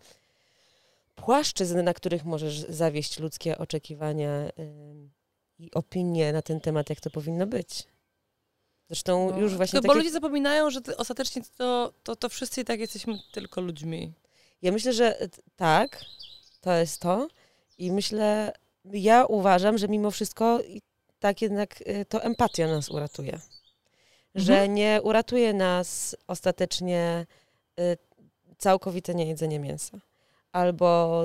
[1.16, 5.10] płaszczyzn, na których możesz zawieść ludzkie oczekiwania y,
[5.60, 7.88] i opinie na ten temat, jak to powinno być.
[8.91, 9.99] Zresztą No, już właśnie tylko, bo takie...
[9.99, 14.13] ludzie zapominają, że ostatecznie to, to, to wszyscy i tak jesteśmy tylko ludźmi.
[14.62, 16.06] Ja myślę, że t- tak,
[16.62, 17.27] to jest to.
[17.77, 18.54] I myślę,
[18.86, 20.60] ja uważam, że mimo wszystko
[21.19, 23.39] tak jednak y, to empatia nas uratuje.
[24.36, 24.73] Że Mhm.
[24.73, 27.25] nie uratuje nas ostatecznie
[27.80, 27.97] y,
[28.58, 29.97] całkowite niejedzenie mięsa.
[30.51, 31.23] Albo,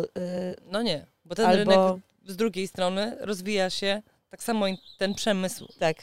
[0.66, 1.78] No nie, bo ten albo rynek
[2.26, 4.66] z drugiej strony rozwija się, tak samo
[4.98, 5.96] ten przemysł tak,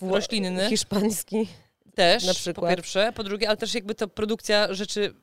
[0.00, 1.48] roślinny hiszpański.
[1.94, 2.76] też, na po przykład.
[2.76, 5.14] pierwsze, po drugie, ale też jakby to produkcja rzeczy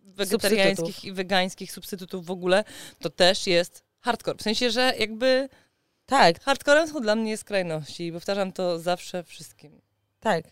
[0.00, 2.64] wegetariańskich i wegańskich substytutów w ogóle,
[3.00, 4.38] to też jest hardcore.
[4.38, 5.48] W sensie, że jakby
[6.06, 9.80] Tak, hardcorem są dla mnie skrajności i powtarzam to zawsze wszystkim.
[10.20, 10.44] Tak,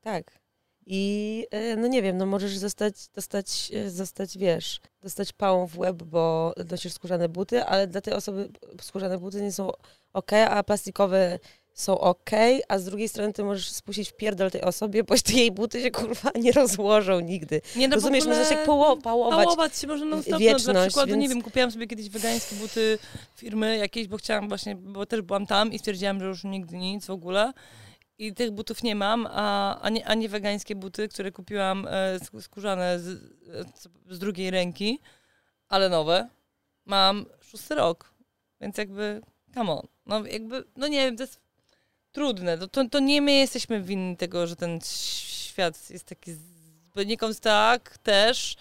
[0.00, 0.40] tak.
[0.86, 5.78] I e, no nie wiem, no możesz zostać, dostać, e, zostać, wiesz, dostać pałą w
[5.78, 8.48] łeb, bo nosisz skórzane buty, ale dla tej osoby
[8.80, 9.70] skórzane buty nie są
[10.12, 11.38] ok, a plastikowe
[11.74, 12.30] są ok,
[12.68, 15.82] a z drugiej strony ty możesz spuścić w pierdol tej osobie, bo te jej buty
[15.82, 17.60] się kurwa nie rozłożą nigdy.
[17.76, 19.44] Nie, no Rozumiesz, możesz się poło- pałować.
[19.44, 20.32] Pałować się można non stop.
[20.32, 22.98] No, wieczność, dla przykładu, nie więc- wiem, kupiłam sobie kiedyś wegańskie buty
[23.36, 27.06] firmy jakiejś, bo chciałam właśnie, bo też byłam tam i stwierdziłam, że już nigdy nic
[27.06, 27.52] w ogóle.
[28.18, 32.18] I tych butów nie mam, a, a, nie, a nie wegańskie buty, które kupiłam e,
[32.18, 33.20] sk- skórzane z,
[34.10, 35.00] z drugiej ręki,
[35.68, 36.28] ale nowe.
[36.86, 38.14] Mam szósty rok,
[38.60, 39.20] więc jakby,
[39.54, 39.86] come on.
[40.06, 41.40] No jakby, no nie wiem, to jest
[42.12, 42.58] trudne.
[42.58, 46.38] To, to, to nie my jesteśmy winni tego, że ten świat jest taki z-
[46.94, 48.56] poniekąd tak też,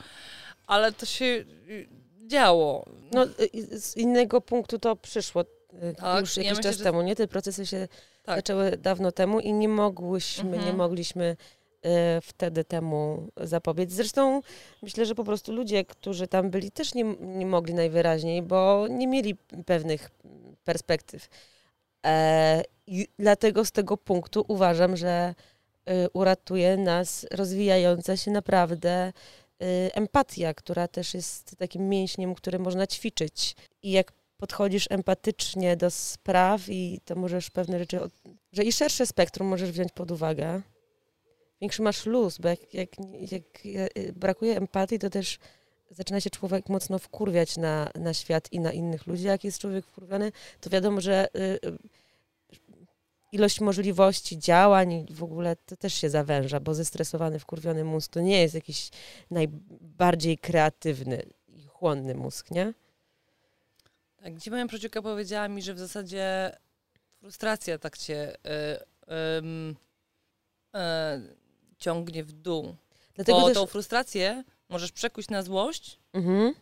[0.68, 1.88] ale to się y,
[2.28, 2.86] działo.
[3.12, 6.84] No y, z innego punktu to przyszło y, Tak, już ja jakiś myślę, czas że-
[6.84, 7.16] temu, nie?
[7.16, 7.88] Te procesy się
[8.24, 8.36] Tak.
[8.36, 10.66] zaczęły dawno temu i nie mogłyśmy, Mhm.
[10.66, 11.38] nie mogliśmy
[11.84, 13.92] e, wtedy temu zapobiec.
[13.92, 14.42] Zresztą
[14.82, 19.08] myślę, że po prostu ludzie, którzy tam byli, też nie, nie mogli najwyraźniej, bo nie
[19.08, 19.36] mieli
[19.66, 20.10] pewnych
[20.64, 21.30] perspektyw.
[22.06, 22.64] E,
[23.20, 25.36] dlatego z tego punktu uważam, że
[25.86, 29.12] e, uratuje nas rozwijająca się naprawdę e,
[29.96, 33.56] empatia, która też jest takim mięśniem, który można ćwiczyć.
[33.84, 38.12] I jak podchodzisz empatycznie do spraw i to możesz pewne rzeczy, od-
[38.52, 40.62] że i szersze spektrum możesz wziąć pod uwagę.
[41.62, 42.90] Większy masz luz, bo jak, jak,
[43.32, 43.44] jak
[43.96, 45.40] e, brakuje empatii, to też
[45.92, 49.24] zaczyna się człowiek mocno wkurwiać na, na świat i na innych ludzi.
[49.24, 51.78] Jak jest człowiek wkurwiony, to wiadomo, że y, y,
[53.32, 58.42] ilość możliwości, działań w ogóle to też się zawęża, bo zestresowany, wkurwiony mózg to nie
[58.42, 58.90] jest jakiś
[59.32, 62.74] najbardziej kreatywny i chłonny mózg, nie?
[64.24, 66.52] Tak, gdzie moja przyjaciółka powiedziała mi, że w zasadzie
[67.20, 68.50] frustracja tak cię y,
[69.14, 69.76] y,
[70.78, 71.36] y,
[71.78, 72.76] ciągnie w dół.
[73.16, 73.58] Dlatego Bo też...
[73.58, 76.54] tą frustrację możesz przekuć na złość mhm.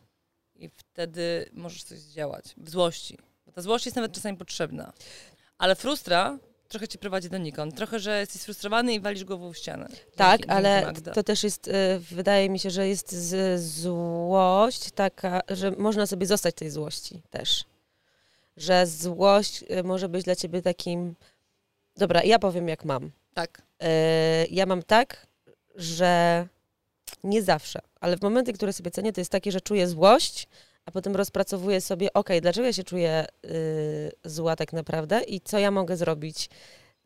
[0.55, 3.17] i wtedy możesz coś zdziałać w złości.
[3.45, 4.93] Bo ta złość jest nawet czasami potrzebna.
[5.57, 7.75] Ale frustra trochę cię prowadzi donikąd.
[7.75, 9.87] Trochę, że jesteś frustrowany i walisz głową w ścianę.
[10.15, 15.41] Tak, dzięki, ale to też jest, y, wydaje mi się, że jest z, złość taka,
[15.49, 17.63] że można sobie zostać tej złości też.
[18.57, 21.15] Że złość y, może być dla ciebie takim...
[21.97, 23.11] Dobra, ja powiem jak mam.
[23.33, 23.61] Tak.
[23.83, 23.87] Y,
[24.51, 25.27] ja mam tak,
[25.75, 26.47] że
[27.23, 30.47] nie zawsze, ale w momenty, które sobie cenię, to jest takie, że czuję złość,
[30.85, 35.59] a potem rozpracowuję sobie, ok, dlaczego ja się czuję y, zła tak naprawdę i co
[35.59, 36.49] ja mogę zrobić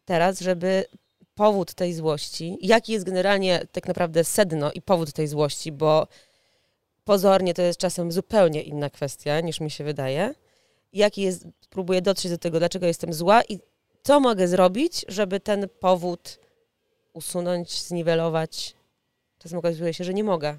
[0.05, 0.85] teraz, żeby
[1.35, 6.07] powód tej złości, jaki jest generalnie tak naprawdę sedno i powód tej złości, bo
[7.03, 10.33] pozornie to jest czasem zupełnie inna kwestia niż mi się wydaje.
[10.93, 13.59] Jaki jest, próbuję dotrzeć do tego, dlaczego jestem zła i
[14.03, 16.39] co mogę zrobić, żeby ten powód
[17.13, 18.75] usunąć, zniwelować.
[19.41, 20.57] Czasem okazuje się, że nie mogę.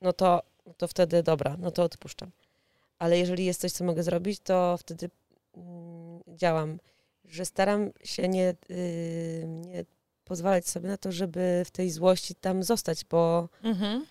[0.00, 2.30] No to, no to wtedy dobra, no to odpuszczam
[2.98, 5.10] ale jeżeli jest coś, co mogę zrobić, to wtedy
[5.56, 6.78] mm, działam.
[7.24, 9.84] Że staram się nie, y, nie
[10.24, 13.48] pozwalać sobie na to, żeby w tej złości tam zostać, bo.
[13.62, 14.06] Mhm.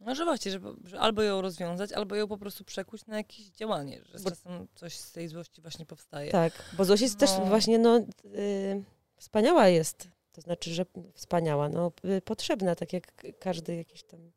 [0.00, 3.46] No, że właśnie, że, że, albo ją rozwiązać, albo ją po prostu przekuć na jakieś
[3.46, 6.30] działanie, że bo, czasem coś z tej złości właśnie powstaje.
[6.30, 7.26] Tak, bo złość jest no.
[7.26, 8.82] też właśnie, no, y,
[9.16, 10.08] wspaniała jest.
[10.32, 14.32] To znaczy, że wspaniała, no, y, potrzebna, tak jak każdy jakiś tam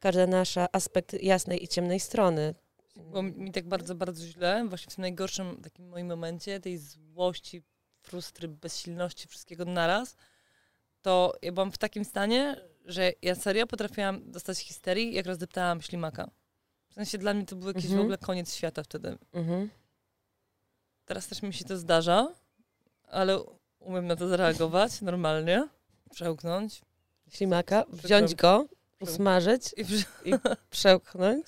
[0.00, 2.54] każdy nasz aspekt jasnej i ciemnej strony.
[2.96, 7.62] Było mi tak bardzo, bardzo źle, właśnie w tym najgorszym takim moim momencie, tej złości,
[8.00, 10.16] frustry, bezsilności, wszystkiego naraz,
[11.02, 16.30] to ja byłam w takim stanie, że ja serio potrafiłam dostać histerii, jak rozdeptałam ślimaka.
[16.88, 18.00] W sensie dla mnie to był jakiś mhm.
[18.00, 19.18] w ogóle koniec świata wtedy.
[19.32, 19.70] Mhm.
[21.04, 22.34] Teraz też mi się to zdarza,
[23.02, 23.44] ale
[23.84, 25.68] umiem na to zareagować normalnie,
[26.10, 26.82] przełknąć.
[27.28, 28.66] Ślimaka, wziąć go,
[29.00, 29.82] usmażyć i,
[30.30, 30.34] i
[30.70, 31.46] przełknąć.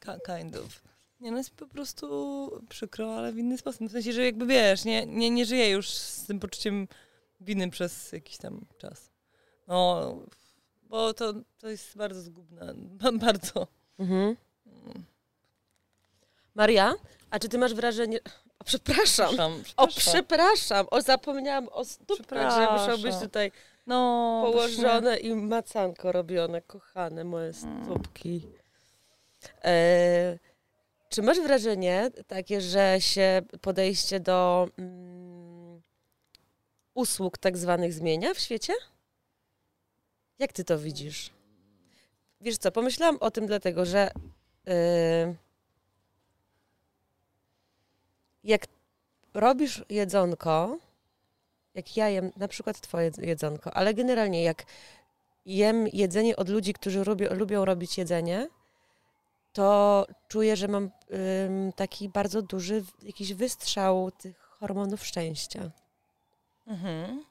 [0.00, 0.82] Kind of.
[1.20, 3.88] Nie, no jest po prostu przykro, ale w inny sposób.
[3.88, 6.88] W sensie, że jakby wiesz, nie, nie, nie żyję już z tym poczuciem
[7.40, 9.10] winy przez jakiś tam czas.
[9.68, 10.14] No,
[10.82, 12.74] bo to, to jest bardzo zgubne.
[13.26, 13.66] Bardzo.
[13.98, 14.36] Mhm.
[16.54, 16.94] Maria,
[17.30, 18.18] a czy ty masz wrażenie...
[18.64, 19.28] O, przepraszam.
[19.28, 19.76] przepraszam, przepraszam.
[19.76, 20.86] O, przepraszam.
[20.90, 23.52] O, zapomniałam o stópkach, że muszą być tutaj
[23.86, 27.84] no, położone i macanko robione, kochane moje mm.
[27.84, 28.48] stópki.
[29.64, 30.38] E,
[31.08, 35.82] czy masz wrażenie takie, że się podejście do mm,
[36.94, 38.72] usług tak zwanych zmienia w świecie?
[40.38, 41.30] Jak ty to widzisz?
[42.40, 44.10] Wiesz co, pomyślałam o tym dlatego, że
[44.66, 44.74] yy,
[48.44, 48.66] jak
[49.34, 50.78] robisz jedzonko,
[51.74, 54.64] jak ja jem na przykład twoje jedzonko, ale generalnie jak
[55.46, 58.48] jem jedzenie od ludzi, którzy lubią, lubią robić jedzenie,
[59.52, 65.70] to czuję, że mam ym, taki bardzo duży jakiś wystrzał tych hormonów szczęścia.
[66.66, 67.24] Mhm.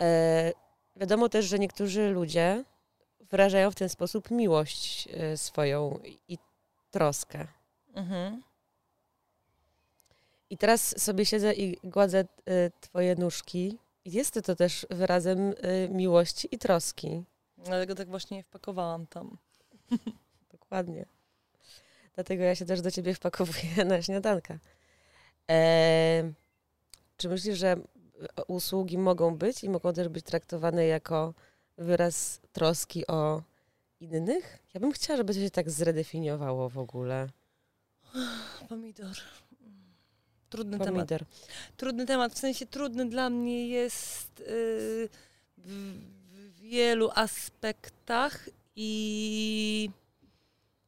[0.00, 0.52] E,
[0.96, 2.64] wiadomo też, że niektórzy ludzie
[3.20, 6.38] wyrażają w ten sposób miłość y, swoją i
[6.90, 7.46] troskę.
[7.94, 8.42] Mhm.
[10.52, 13.78] I teraz sobie siedzę i gładzę y, twoje nóżki.
[14.04, 17.24] I jest to też wyrazem y, miłości i troski.
[17.58, 19.38] Dlatego tak właśnie wpakowałam tam.
[20.52, 21.06] Dokładnie.
[22.14, 24.58] Dlatego ja się też do ciebie wpakowuję na śniadanka.
[25.50, 26.32] E,
[27.16, 27.76] czy myślisz, że
[28.48, 31.34] usługi mogą być i mogą też być traktowane jako
[31.78, 33.42] wyraz troski o
[34.00, 34.58] innych?
[34.74, 37.28] Ja bym chciała, żeby to się tak zredefiniowało w ogóle.
[38.68, 39.16] Pomidor.
[40.52, 41.06] Trudny Pomidor.
[41.06, 41.22] temat.
[41.76, 45.08] Trudny temat, w sensie trudny dla mnie jest yy, w,
[45.58, 49.90] w, wielu aspektach i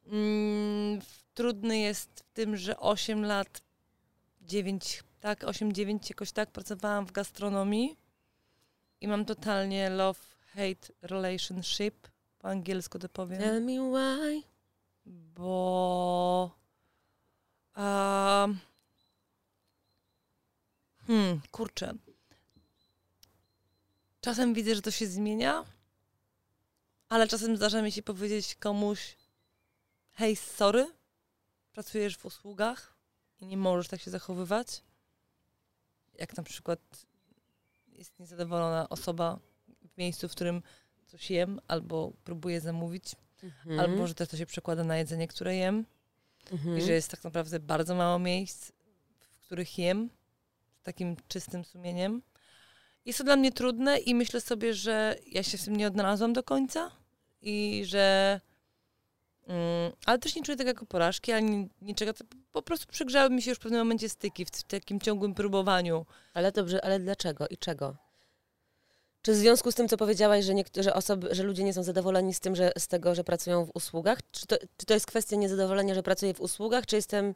[0.07, 0.99] yy,
[1.35, 3.63] trudny jest w tym, że 8 lat,
[4.43, 7.97] 9, tak, 8-9 jakoś tak pracowałam w gastronomii
[9.01, 13.41] i mam totalnie love-hate relationship, po angielsku to powiem.
[13.41, 14.43] Tell me why.
[15.07, 16.51] Bo...
[17.77, 18.59] Um,
[21.07, 21.95] Hmm, kurczę.
[24.21, 25.65] Czasem widzę, że to się zmienia,
[27.09, 29.17] ale czasem zdarza mi się powiedzieć komuś
[30.13, 30.87] hej, sorry,
[31.73, 32.95] pracujesz w usługach
[33.41, 34.83] i nie możesz tak się zachowywać.
[36.19, 36.81] jak na przykład
[37.93, 39.39] jest niezadowolona osoba
[39.95, 40.63] w miejscu, w którym
[41.07, 43.05] coś jem albo próbuję zamówić,
[43.43, 43.81] Mhm.
[43.81, 45.85] albo że też to się przekłada na jedzenie, które jem
[46.53, 46.79] Mhm.
[46.79, 48.73] i że jest tak naprawdę bardzo mało miejsc,
[49.21, 50.11] w których jem
[50.85, 52.23] takim czystym sumieniem.
[53.05, 56.33] Jest to dla mnie trudne i myślę sobie, że ja się w tym nie odnalazłam
[56.33, 56.91] do końca
[57.43, 58.41] i że.
[59.47, 62.13] Mm, ale też nie czuję tego jako porażki, ani niczego.
[62.53, 66.07] Po prostu przygrzały mi się już w pewnym momencie styki w, w takim ciągłym próbowaniu.
[66.35, 67.97] Ale dobrze, ale dlaczego i czego?
[69.23, 72.35] Czy w związku z tym, co powiedziałaś, że niektóre osoby, że ludzie nie są zadowoleni
[72.35, 74.19] z tym, że z tego, że pracują w usługach?
[74.31, 77.35] Czy to, czy to jest kwestia niezadowolenia, że pracuję w usługach, czy jestem,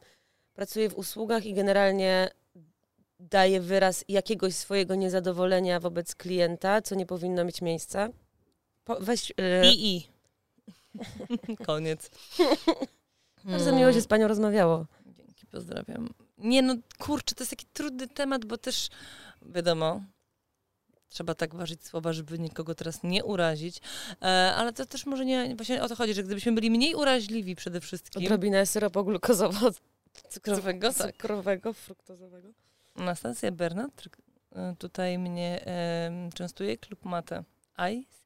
[0.53, 2.29] pracuję w usługach i generalnie
[3.19, 8.09] daję wyraz jakiegoś swojego niezadowolenia wobec klienta, co nie powinno mieć miejsca?
[8.83, 10.07] Po, weź, e, I i.
[11.65, 12.11] Koniec.
[13.45, 14.85] Bardzo miło się z panią rozmawiało.
[15.05, 16.09] Dzięki, pozdrawiam.
[16.37, 18.89] Nie no, kurczę, to jest taki trudny temat, bo też
[19.41, 20.01] wiadomo,
[21.09, 23.77] trzeba tak ważyć słowa, żeby nikogo teraz nie urazić,
[24.21, 27.55] e, ale to też może nie, właśnie o to chodzi, że gdybyśmy byli mniej uraźliwi
[27.55, 29.71] przede wszystkim, Odrobinę syropu glukozowo
[30.29, 31.11] cukrowego, tak.
[31.11, 32.49] cukrowego, fruktozowego.
[32.95, 33.91] Nastacja Bernat
[34.55, 37.43] e, tutaj mnie e, częstuje, klub mate.
[37.93, 38.19] Ice?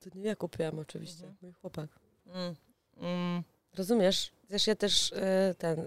[0.00, 1.36] To nie ja kupiłam oczywiście, Mhm.
[1.42, 1.90] mój chłopak.
[2.26, 2.54] Mm.
[2.96, 3.42] Mm.
[3.74, 4.32] Rozumiesz?
[4.50, 5.86] Wiesz, ja też e, ten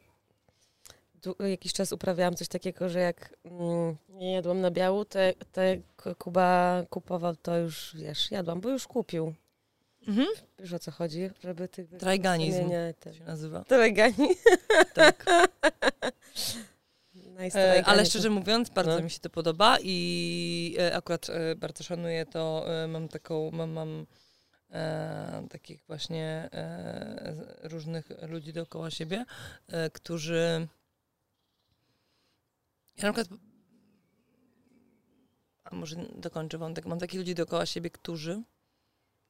[1.40, 5.20] jakiś czas uprawiałam coś takiego, że jak mm, nie jadłam na biału, to,
[5.52, 5.80] to jak
[6.18, 9.34] Kuba kupował, to już, wiesz, jadłam, bo już kupił.
[10.08, 10.28] Mhm.
[10.60, 11.30] Wiesz o co chodzi?
[11.44, 11.90] Żeby tych...
[11.90, 12.68] Trajganizm.
[12.70, 13.64] Nie, To się nazywa.
[13.64, 14.30] Trajgani.
[14.94, 15.26] Tak.
[17.40, 19.02] Nice, ale szczerze mówiąc, bardzo No.
[19.02, 22.66] mi się to podoba i e, akurat e, bardzo szanuję to.
[22.84, 24.06] E, mam taką, mam, mam
[24.72, 29.26] e, takich właśnie e, różnych ludzi dookoła siebie,
[29.68, 30.68] e, którzy.
[32.98, 33.40] Ja na przykład.
[35.64, 36.86] A może dokończę wątek.
[36.86, 38.44] Mam takich ludzi dookoła siebie, którzy,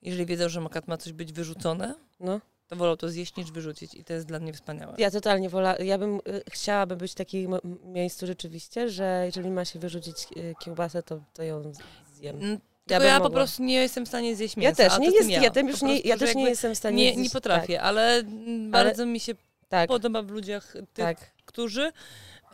[0.01, 2.41] jeżeli wiedzą, że ma coś być wyrzucone, No.
[2.67, 3.93] To wolą to zjeść niż wyrzucić.
[3.95, 4.93] I to jest dla mnie wspaniałe.
[4.97, 6.19] Ja totalnie wola, ja bym y,
[6.51, 11.43] chciałaby być w takim miejscu rzeczywiście, że jeżeli ma się wyrzucić y, kiełbasę, to, to
[11.43, 11.71] ją
[12.15, 12.35] zjem.
[12.37, 14.83] Mm, Ja ja, po prostu nie jestem w stanie zjeść Ja mięsa.
[14.83, 16.97] też a nie jest, ja, też Po nie, prostu, ja też nie jestem w stanie
[17.05, 19.33] Nie, zjeść- nie potrafię, ale mm, Ale- bardzo mi się
[19.69, 21.91] Tak, podoba w ludziach tych, tak, którzy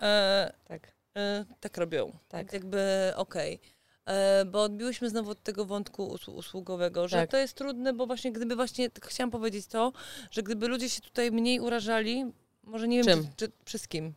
[0.02, 2.12] e, tak, e, tak robią.
[2.30, 2.54] tak.
[2.54, 3.54] Jakby okej.
[3.54, 3.73] E,
[4.46, 7.32] Bo odbiłyśmy znowu od tego wątku us- usługowego, że Tak.
[7.32, 9.94] to jest trudne, bo właśnie gdyby właśnie, tak chciałam powiedzieć to,
[10.32, 12.26] że gdyby ludzie się tutaj mniej urażali,
[12.64, 13.28] może nie wiem, Czym?
[13.36, 14.14] czy, czy przez kim.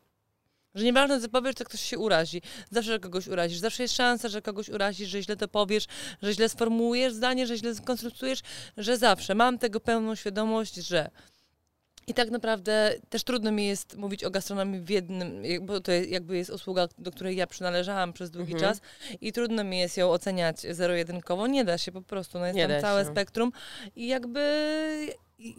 [0.75, 2.42] Że nieważne co powiesz, to ktoś się urazi.
[2.70, 3.59] Zawsze, że kogoś urazisz.
[3.59, 5.87] Zawsze jest szansa, że kogoś urazisz, że źle to powiesz,
[6.22, 8.40] że źle sformułujesz zdanie, że źle skonstruujesz,
[8.77, 9.35] że zawsze.
[9.35, 11.11] Mam tego pełną świadomość, że...
[12.09, 16.37] I tak naprawdę też trudno mi jest mówić o gastronomii w jednym, bo to jakby
[16.37, 18.73] jest usługa, do której ja przynależałam przez długi Mhm.
[18.73, 18.81] czas
[19.21, 21.47] i trudno mi jest ją oceniać zero-jedynkowo.
[21.47, 23.11] Nie da się po prostu, no jest Nie tam całe się.
[23.11, 23.53] spektrum
[23.97, 24.40] i jakby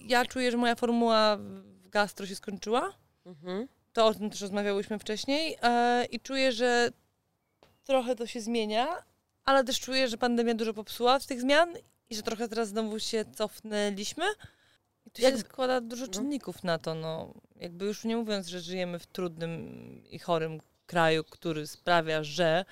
[0.07, 2.93] ja czuję, że moja formuła w gastro się skończyła.
[3.25, 3.67] Mhm.
[3.93, 6.89] To o tym też rozmawiałyśmy wcześniej e, i czuję, że
[7.83, 8.87] trochę to się zmienia,
[9.45, 11.69] ale też czuję, że pandemia dużo popsuła z tych zmian
[12.09, 14.23] i że trochę teraz znowu się cofnęliśmy.
[15.07, 16.11] I tu Jak- się składa dużo no.
[16.13, 17.33] czynników na to, no.
[17.55, 22.65] Jakby już nie mówiąc, że żyjemy w trudnym i chorym kraju, który sprawia, że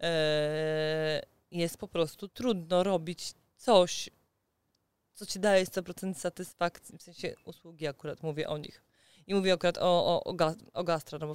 [0.00, 4.10] e, jest po prostu trudno robić coś,
[5.14, 8.82] co ci daje 100% satysfakcji, w sensie usługi akurat mówię o nich.
[9.26, 11.34] I mówię akurat o, o, o, ga, o gastro, no bo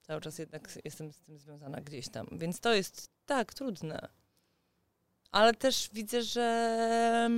[0.00, 2.26] cały czas jednak jestem z tym związana gdzieś tam.
[2.32, 4.08] Więc to jest tak trudne.
[5.30, 7.30] Ale też widzę, że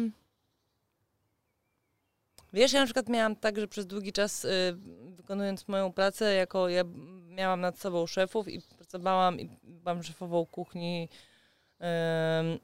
[2.53, 4.77] wiesz, ja na przykład miałam tak, że przez długi czas y,
[5.17, 6.85] wykonując moją pracę, jako ja
[7.29, 11.09] miałam nad sobą szefów i pracowałam i byłam szefową kuchni,
[12.41, 12.59] ym,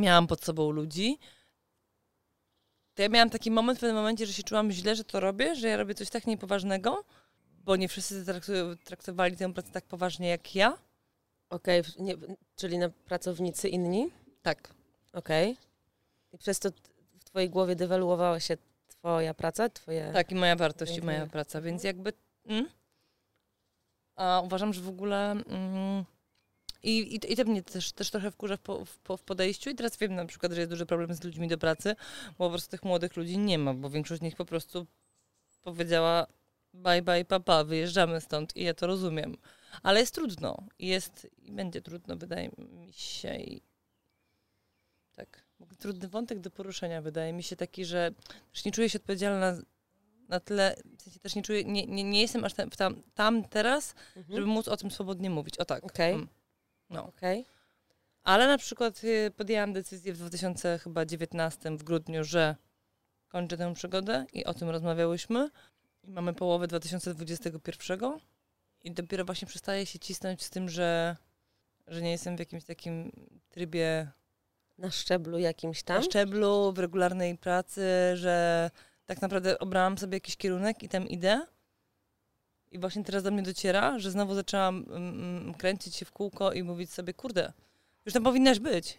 [0.00, 1.18] miałam pod sobą ludzi.
[2.94, 5.54] To ja miałam taki moment w pewnym momencie, że się czułam źle, że to robię,
[5.54, 7.04] że ja robię coś tak niepoważnego,
[7.64, 8.24] bo nie wszyscy
[8.84, 10.78] traktowali tę pracę tak poważnie jak ja.
[11.50, 12.14] Okej, nie,
[12.56, 14.10] czyli na pracownicy inni?
[14.42, 14.74] Tak.
[15.12, 15.56] Okej.
[16.32, 16.70] I przez to
[17.20, 18.56] w twojej głowie dewaluowała się
[19.06, 20.10] twoja praca, twoje...
[20.12, 22.12] Tak, i moja wartość, i moja praca, więc jakby.
[22.46, 22.68] Mm,
[24.16, 25.30] a uważam, że w ogóle.
[25.30, 26.04] Mm,
[26.82, 29.70] i, i, I to mnie też, też trochę wkurza w, po, w, w podejściu.
[29.70, 31.96] I teraz wiem na przykład, że jest duży problem z ludźmi do pracy,
[32.38, 34.86] bo po prostu tych młodych ludzi nie ma, bo większość z nich po prostu
[35.62, 36.26] powiedziała
[36.74, 39.36] bye bye papa, wyjeżdżamy stąd i ja to rozumiem.
[39.82, 40.62] Ale jest trudno.
[40.78, 43.36] I jest i będzie trudno, wydaje mi się.
[43.36, 43.62] I
[45.16, 45.45] tak.
[45.78, 48.10] Trudny wątek do poruszenia wydaje mi się taki, że
[48.52, 49.56] też nie czuję się odpowiedzialna
[50.28, 53.44] na tyle, w sensie też nie czuję, nie, nie, nie jestem aż tam, tam, tam
[53.44, 54.36] teraz, Mhm.
[54.36, 55.58] żeby móc o tym swobodnie mówić.
[55.58, 55.84] O tak.
[55.84, 56.14] Okej.
[56.14, 56.28] Mm.
[56.90, 57.04] No.
[57.04, 57.46] Okej.
[58.22, 62.56] Ale na przykład y, podjęłam decyzję w 2019 w grudniu, że
[63.28, 65.50] kończę tę przygodę i o tym rozmawiałyśmy.
[66.04, 68.00] I mamy połowę 2021
[68.84, 71.16] i dopiero właśnie przestaję się cisnąć z tym, że,
[71.86, 73.12] że nie jestem w jakimś takim
[73.48, 74.10] trybie
[74.78, 75.96] Na szczeblu jakimś tam?
[75.96, 77.82] na szczeblu, w regularnej pracy,
[78.14, 78.70] że
[79.06, 81.46] tak naprawdę obrałam sobie jakiś kierunek i tam idę.
[82.70, 86.62] I właśnie teraz do mnie dociera, że znowu zaczęłam mm, kręcić się w kółko i
[86.62, 87.52] mówić sobie, kurde,
[88.06, 88.98] już tam powinnaś być,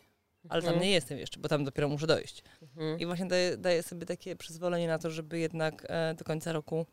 [0.50, 0.84] ale tam Mhm.
[0.86, 2.44] nie jestem jeszcze, bo tam dopiero muszę dojść.
[2.62, 3.00] Mhm.
[3.00, 6.86] I właśnie daję, daję sobie takie przyzwolenie na to, żeby jednak e, do końca roku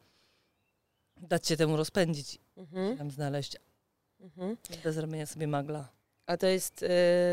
[1.17, 2.99] dać się temu rozpędzić, Mhm.
[2.99, 3.57] tam znaleźć,
[4.21, 4.57] Mhm.
[4.85, 5.89] bez robienia sobie magla.
[6.27, 6.87] A to jest, y,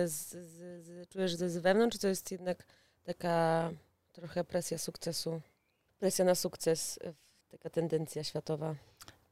[0.08, 2.66] z, z, z, czujesz, że to jest z wewnątrz, czy to jest jednak
[3.04, 3.72] taka
[4.12, 5.42] trochę presja sukcesu?
[6.00, 7.00] Presja na sukces,
[7.50, 8.76] taka tendencja światowa.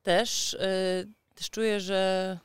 [0.03, 2.39] też, y, też czuję, że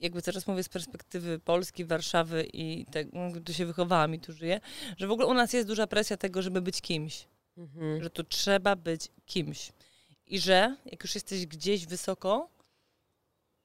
[0.00, 4.60] jakby teraz mówię z perspektywy Polski, Warszawy i no, tu się wychowałam i tu żyję,
[4.96, 7.28] że w ogóle u nas jest duża presja tego, żeby być kimś.
[7.56, 8.02] Mhm.
[8.02, 9.72] Że tu trzeba być kimś.
[10.26, 12.48] I że jak już jesteś gdzieś wysoko,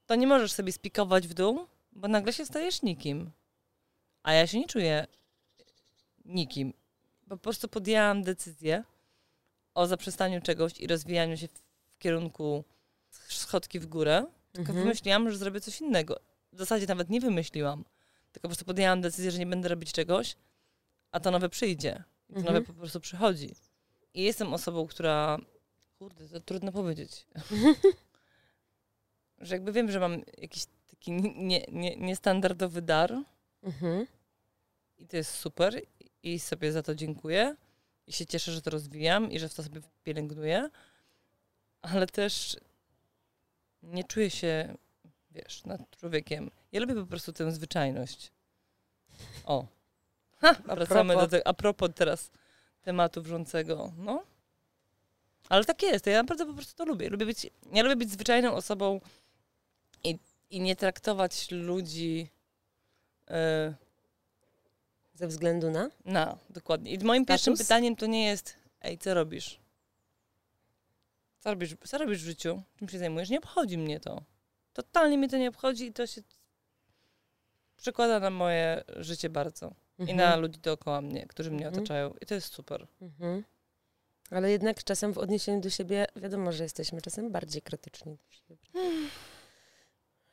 [0.06, 1.68] to nie możesz sobie spikować w dół,
[1.98, 3.32] bo nagle się stajesz nikim.
[4.24, 5.08] A ja się nie czuję
[6.26, 6.74] nikim.
[7.30, 8.84] Po prostu podjęłam decyzję
[9.74, 12.64] o zaprzestaniu czegoś i rozwijaniu się w, kierunku
[13.30, 14.84] schodki w górę, tylko Mhm.
[14.84, 16.20] wymyśliłam, że zrobię coś innego.
[16.54, 17.86] W zasadzie nawet nie wymyśliłam,
[18.32, 20.36] tylko po prostu podjęłam decyzję, że nie będę robić czegoś,
[21.12, 22.04] a to nowe przyjdzie.
[22.30, 22.56] I to Mhm.
[22.56, 23.56] nowe po prostu przychodzi.
[24.14, 25.38] I jestem osobą, która...
[26.00, 27.28] Kurde, to trudno powiedzieć.
[29.40, 30.66] że jakby wiem, że mam jakiś
[31.00, 33.14] taki nie, nie, niestandardowy dar
[33.64, 34.08] Mhm.
[34.98, 35.82] i to jest super
[36.24, 37.56] i sobie za to dziękuję
[38.08, 40.70] i się cieszę, że to rozwijam i że w to sobie pielęgnuję,
[41.82, 42.58] ale też
[43.84, 44.76] nie czuję się,
[45.32, 46.52] wiesz, nad człowiekiem.
[46.72, 48.32] Ja lubię po prostu tę zwyczajność.
[49.46, 49.66] O.
[50.42, 51.30] Ha, wracamy propos.
[51.30, 52.32] do tego, a propos teraz
[52.82, 53.94] tematu wrzącego.
[53.98, 54.24] No.
[55.50, 57.10] Ale tak jest, ja naprawdę po prostu to lubię.
[57.10, 59.02] lubię być, ja lubię być zwyczajną osobą
[60.04, 60.18] i,
[60.50, 62.30] i nie traktować ludzi...
[63.30, 63.74] e,
[65.14, 65.90] Ze względu na?
[66.06, 66.92] no, dokładnie.
[66.94, 67.68] I moim pierwszym Status?
[67.68, 69.60] pytaniem to nie jest, ej, co robisz?
[71.40, 72.62] Co robisz, co robisz w życiu?
[72.80, 73.30] Czym się zajmujesz?
[73.30, 74.22] Nie obchodzi mnie to.
[74.74, 76.22] Totalnie mnie to nie obchodzi i to się
[77.78, 79.72] przekłada na moje życie bardzo.
[80.08, 81.84] I na ludzi dookoła mnie, którzy mnie Mhm.
[81.84, 82.14] otaczają.
[82.22, 82.88] I to jest super.
[83.02, 83.44] Mhm.
[84.32, 88.58] Ale jednak czasem w odniesieniu do siebie wiadomo, że jesteśmy czasem bardziej krytyczni do siebie.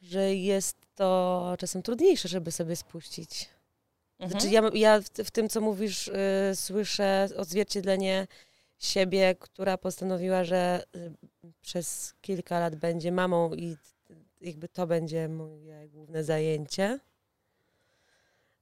[0.05, 3.49] Że jest to czasem trudniejsze, żeby sobie spuścić.
[4.19, 4.31] Mhm.
[4.31, 6.13] Znaczy ja, ja w, w tym, co mówisz, y,
[6.55, 8.27] słyszę odzwierciedlenie
[8.79, 11.13] siebie, która postanowiła, że y,
[11.63, 13.77] przez kilka lat będzie mamą i
[14.41, 16.99] jakby to będzie moje główne zajęcie.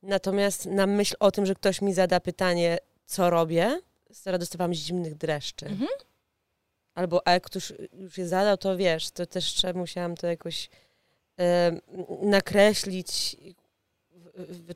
[0.03, 3.80] Natomiast na myśl o tym, że ktoś mi zada pytanie, co robię,
[4.12, 5.66] stara dostawałam zimnych dreszczy.
[5.66, 5.90] Mhm.
[6.95, 10.70] Albo, a jak ktoś już je zadał, to wiesz, to też musiałam to jakoś
[12.22, 13.37] nakreślić,
[14.11, 14.74] w, w,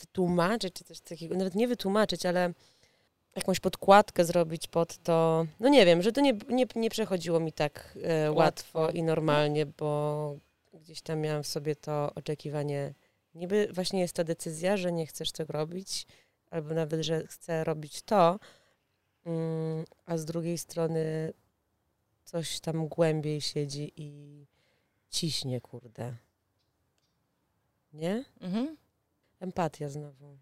[0.00, 2.52] wytłumaczyć, czy coś takiego, nawet nie wytłumaczyć, ale
[3.36, 5.46] jakąś podkładkę zrobić pod to.
[5.60, 8.78] No nie wiem, że to nie, nie, nie przechodziło mi tak e, łatwo.
[8.78, 8.98] Łatwo.
[8.98, 10.36] i normalnie, bo
[10.72, 12.94] gdzieś tam miałam w sobie to oczekiwanie.
[13.34, 16.06] Niby właśnie jest ta decyzja, że nie chcesz tego robić,
[16.50, 18.38] albo nawet, że chcę robić to,
[19.26, 21.32] mm, a z drugiej strony
[22.24, 24.46] coś tam głębiej siedzi i
[25.10, 26.16] ciśnie, kurde.
[27.92, 28.24] Nie?
[28.40, 28.76] Mhm.
[29.40, 30.38] Empatia znowu.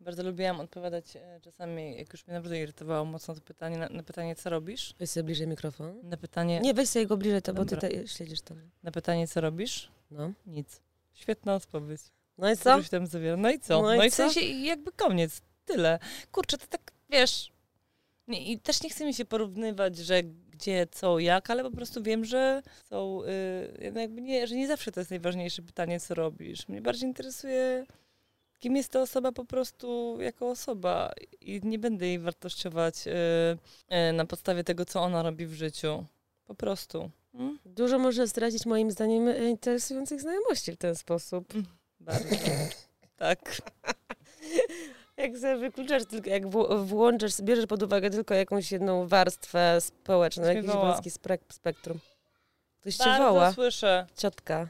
[0.00, 4.02] Bardzo lubiłam odpowiadać e, czasami, jak już mnie naprawdę irytowało mocno to pytanie, na, na
[4.02, 4.94] pytanie, co robisz?
[4.98, 6.00] Weź sobie bliżej mikrofon.
[6.08, 8.70] Na pytanie, Nie, weź sobie go bliżej, to, bo ty tutaj śledzisz tam.
[8.82, 9.90] na pytanie, co robisz?
[10.10, 10.32] No.
[10.46, 10.80] Nic.
[11.14, 12.00] Świetna odpowiedź.
[12.38, 12.82] No i co?
[12.90, 13.36] Tam zawiera.
[13.36, 13.82] No i co?
[13.82, 14.16] No No, i i w co?
[14.16, 15.40] sensie jakby koniec.
[15.64, 15.98] Tyle.
[16.32, 17.52] Kurczę, to tak, wiesz...
[18.28, 20.22] Nie, I też nie chcę mi się porównywać, że
[20.60, 23.22] gdzie, co, jak, ale po prostu wiem, że są...
[23.92, 26.68] No jakby nie, że nie zawsze to jest najważniejsze pytanie, co robisz.
[26.68, 27.86] Mnie bardziej interesuje,
[28.58, 31.12] kim jest ta osoba po prostu jako osoba.
[31.40, 33.12] I nie będę jej wartościować yy,
[33.90, 36.04] yy, na podstawie tego, co ona robi w życiu.
[36.44, 37.10] Po prostu.
[37.34, 37.58] Mm?
[37.64, 41.54] Dużo może stracić moim zdaniem interesujących znajomości w ten sposób.
[42.00, 42.36] Bardzo.
[43.16, 43.62] tak.
[45.22, 46.48] Jak sobie wykluczasz, tylko jak
[46.84, 50.86] włączasz, bierzesz pod uwagę tylko jakąś jedną warstwę społeczną, Ktoś jakiś woła.
[50.92, 51.10] wąski
[51.50, 51.98] spektrum.
[52.80, 53.52] Ktoś cię Bardzo woła.
[53.52, 54.06] słyszę.
[54.16, 54.68] Ciotka.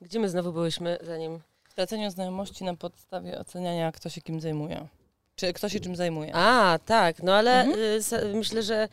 [0.00, 1.40] Gdzie my znowu byłyśmy, zanim...
[1.74, 4.88] Traceniu znajomości na podstawie oceniania, kto się kim zajmuje.
[5.36, 6.30] Czy kto się czym zajmuje?
[6.34, 7.80] A, tak, no ale Mhm.
[8.32, 8.88] y, myślę, że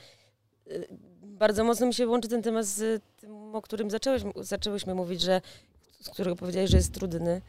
[0.67, 0.87] y,
[1.23, 3.89] bardzo mocno mi się łączy ten temat z tym, o którym
[4.35, 5.41] zaczęłyśmy mówić, że
[6.01, 7.41] z którego powiedziałeś, że jest trudny,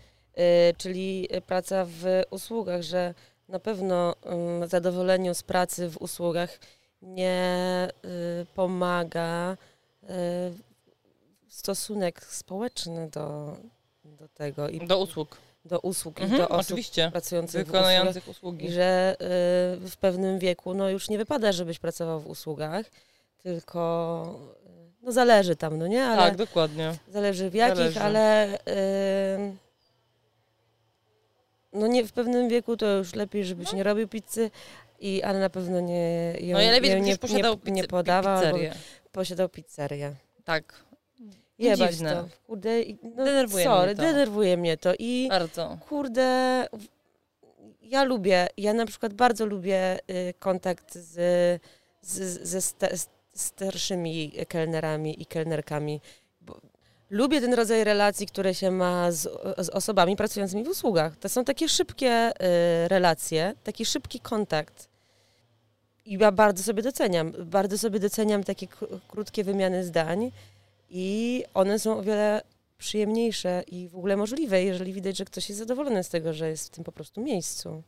[0.78, 3.14] czyli praca w usługach, że
[3.48, 4.14] na pewno
[4.62, 6.58] ym, zadowoleniu z pracy w usługach
[7.02, 7.88] nie
[8.42, 9.56] y, pomaga
[10.02, 10.06] y,
[11.48, 13.56] stosunek społeczny do,
[14.04, 15.36] do tego i Do usług.
[15.64, 17.10] do usług i Mhm, do osób oczywiście.
[17.12, 17.82] pracujących w usługach.
[17.82, 18.66] Wykonujących usługi.
[18.66, 19.14] I że
[19.84, 22.86] y, w pewnym wieku no już nie wypada, żebyś pracował w usługach,
[23.42, 24.34] tylko
[24.66, 26.04] y, no zależy tam, no nie?
[26.04, 26.94] Ale Tak, dokładnie.
[27.08, 28.00] zależy w jakich, Zależy.
[28.00, 29.56] ale y,
[31.72, 34.50] no nie w pewnym wieku to już lepiej, żebyś nie robił pizzy,
[35.00, 38.40] i, ale na pewno nie ją, No ja lepiej, ją nie, posiadał nie, nie podawał,
[38.40, 38.72] pizzerię.
[39.12, 40.12] posiadał pizzerię.
[40.44, 40.84] Tak,
[41.58, 42.12] Jebać dziwne.
[42.14, 42.28] to.
[42.46, 42.70] Kurde,
[43.02, 44.02] no, Denerwuje sorry, mnie to.
[44.02, 45.78] denerwuje mnie to i bardzo.
[45.88, 46.66] kurde,
[47.82, 51.12] ja lubię, ja na przykład bardzo lubię y, kontakt z,
[52.02, 52.60] z, ze
[53.34, 56.00] starszymi kelnerami i kelnerkami.
[56.40, 56.60] Bo
[57.12, 59.22] lubię ten rodzaj relacji, które się ma z,
[59.58, 61.16] z osobami pracującymi w usługach.
[61.16, 64.88] To są takie szybkie y, relacje, taki szybki kontakt.
[66.04, 70.32] I ja bardzo sobie doceniam, bardzo sobie doceniam takie kró- krótkie wymiany zdań
[70.90, 72.42] i one są o wiele
[72.78, 76.66] przyjemniejsze i w ogóle możliwe, jeżeli widać, że ktoś jest zadowolony z tego, że jest
[76.66, 77.82] w tym po prostu miejscu.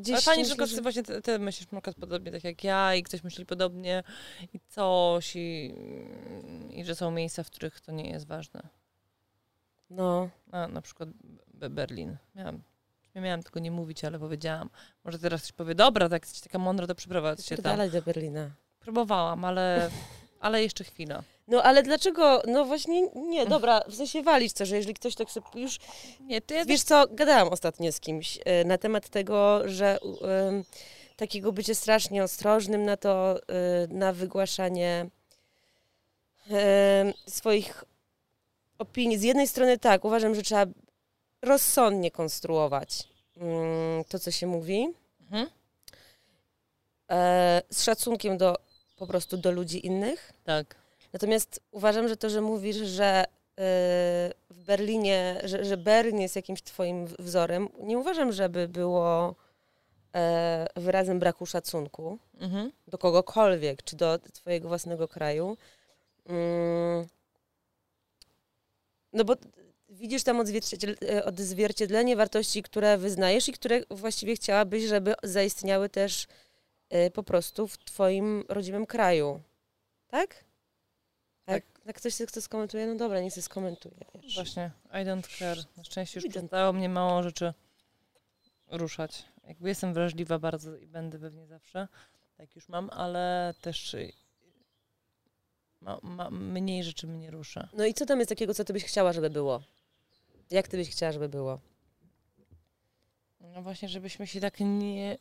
[0.00, 3.24] Gdzieś Ale fajnie, że, właśnie ty, ty myślisz na podobnie tak jak ja i ktoś
[3.24, 4.02] myśli podobnie
[4.54, 5.74] i coś i,
[6.70, 8.62] i że są miejsca, w których to nie jest ważne.
[9.90, 11.08] No, A, na przykład
[11.54, 12.16] Be- Berlin.
[12.34, 12.62] Miałam,
[13.14, 14.70] nie miałam tego nie mówić, ale powiedziałam.
[15.04, 17.62] Może teraz ktoś powie, dobra, tak jesteś taka mądra, to przeprowadź się tam.
[17.62, 18.50] dalej do Berlina.
[18.80, 19.90] Próbowałam, ale,
[20.40, 21.22] ale jeszcze chwila.
[21.50, 22.42] No ale dlaczego?
[22.46, 25.78] No właśnie nie, dobra, w sensie walić to, że jeżeli ktoś tak sobie już...
[26.20, 29.98] Nie, to ja Wiesz co, gadałam ostatnio z kimś e, na temat tego, że
[30.48, 30.64] em,
[31.16, 35.06] takiego bycie strasznie ostrożnym na to, e, na wygłaszanie
[37.26, 37.84] swoich
[38.78, 39.18] opinii.
[39.18, 40.66] Z jednej strony tak, uważam, że trzeba
[41.42, 44.88] rozsądnie konstruować mm, to, co się mówi,
[45.20, 45.46] Mhm.
[47.10, 48.56] e, z szacunkiem do
[48.96, 50.32] po prostu do ludzi innych.
[50.44, 50.79] Tak.
[51.12, 53.62] Natomiast uważam, że to, że mówisz, że y,
[54.50, 59.34] w Berlinie, że, że Berlin jest jakimś twoim wzorem, nie uważam, żeby było
[60.14, 62.72] e, wyrazem braku szacunku Mhm.
[62.88, 65.56] do kogokolwiek, czy do twojego własnego kraju.
[66.26, 67.06] Mm.
[69.12, 69.36] No bo
[69.88, 76.26] widzisz tam e, odzwierciedlenie wartości, które wyznajesz i które właściwie chciałabyś, żeby zaistniały też
[77.14, 79.40] po prostu w twoim rodzimym kraju.
[80.08, 80.44] Tak?
[81.90, 83.94] Jak, ktoś chce skomentuje, no dobra, niech się skomentuje.
[84.14, 84.34] wiesz.
[84.34, 85.64] Właśnie, I don't care.
[85.76, 87.54] Na szczęście już przestało mnie mało rzeczy
[88.68, 89.24] ruszać.
[89.44, 91.88] Jakby jestem wrażliwa bardzo i będę pewnie zawsze,
[92.36, 94.12] tak już mam, ale też y,
[95.80, 97.68] ma, ma, mniej rzeczy mnie rusza.
[97.72, 99.62] No i co tam jest takiego, co ty byś chciała, żeby było?
[100.50, 101.60] Jak ty byś chciała, żeby było?
[103.40, 105.18] No właśnie, żebyśmy się tak nie...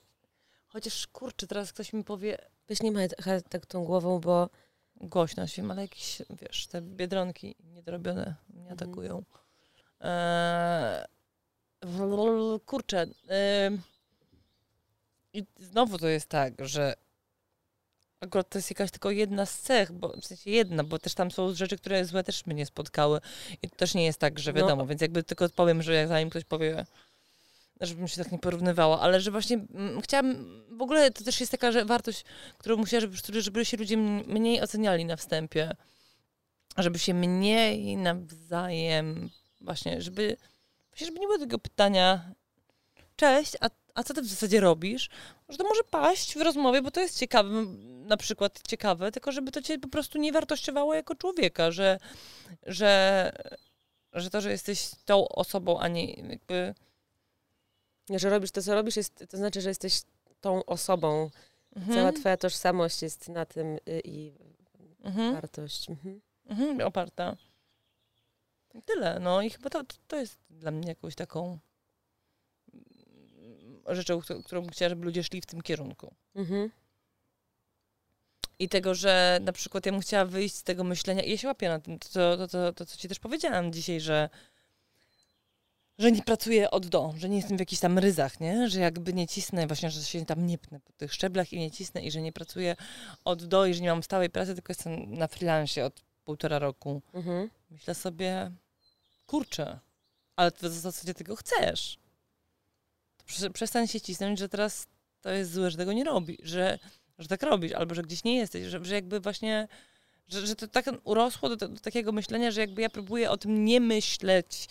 [0.68, 4.50] Chociaż kurczę, teraz ktoś mi powie Weź nie machaj tak tą głową, bo
[5.00, 8.74] głośno się, ale jakieś, wiesz, te biedronki niedorobione mnie Mhm.
[8.74, 9.24] atakują.
[10.02, 11.06] Eee,
[12.66, 13.08] kurczę.
[13.28, 13.82] em,
[15.34, 16.94] I znowu to jest tak, że
[18.22, 21.32] akurat to jest jakaś tylko jedna z cech, bo w sensie jedna, bo też tam
[21.32, 23.20] są rzeczy, które złe też mnie spotkały.
[23.62, 24.58] I to też nie jest tak, że No.
[24.62, 26.86] wiadomo, więc jakby tylko powiem, że jak zanim ktoś powie,
[27.86, 30.36] żebym się tak nie porównywała, ale że właśnie mm, chciałam,
[30.72, 32.24] w ogóle to też jest taka że wartość,
[32.58, 35.72] którą musiała, żeby, żeby się ludzie m- mniej oceniali na wstępie,
[36.78, 39.30] żeby się mniej nawzajem,
[39.62, 40.38] właśnie, żeby,
[40.96, 42.32] żeby nie było tego pytania,
[43.16, 45.10] cześć, a, a co ty w zasadzie robisz?
[45.50, 49.32] Że to może paść w rozmowie, bo to jest ciekawe, m, na przykład ciekawe, tylko
[49.32, 52.00] żeby to cię po prostu nie wartościowało jako człowieka, że,
[52.66, 53.32] że,
[54.14, 56.74] że to, że jesteś tą osobą, a nie jakby
[58.18, 60.02] że robisz to, co robisz, jest, to znaczy, że jesteś
[60.42, 61.30] tą osobą.
[61.94, 64.34] Cała twoja tożsamość jest na tym y, i
[65.04, 65.34] mhm.
[65.34, 65.90] wartość.
[65.90, 66.22] Mhm.
[66.46, 67.36] Mhm, oparta.
[68.86, 71.60] Tyle, no i chyba to, to jest dla mnie jakąś taką
[72.74, 76.14] mm, rzeczą, którą- którą bym chciała, żeby ludzie szli w tym kierunku.
[76.36, 76.72] Mhm.
[78.60, 81.48] I tego, że na przykład ja bym chciała wyjść z tego myślenia, i ja się
[81.48, 84.30] łapię na tym, to, to, to, to, to co ci też powiedziałam dzisiaj, że
[86.00, 88.70] że nie pracuję od do, że nie jestem w jakichś tam ryzach, nie?
[88.70, 91.72] Że jakby nie cisnę, właśnie, że się tam nie pnę po tych szczeblach i nie
[91.72, 92.76] cisnę i że nie pracuję
[93.26, 97.02] od do i że nie mam stałej pracy, tylko jestem na freelancie od półtora roku.
[97.14, 97.50] Mhm.
[97.72, 98.52] Myślę sobie,
[99.28, 99.80] kurczę,
[100.36, 101.98] ale ty w zasadzie tego chcesz.
[103.40, 104.88] To przestań się cisnąć, że teraz
[105.22, 106.80] to jest złe, że tego nie robi, że,
[107.20, 109.68] że tak robisz, albo że gdzieś nie jesteś, że, że jakby właśnie,
[110.28, 113.66] że, że to tak urosło do, do takiego myślenia, że jakby ja próbuję o tym
[113.66, 114.68] nie myśleć,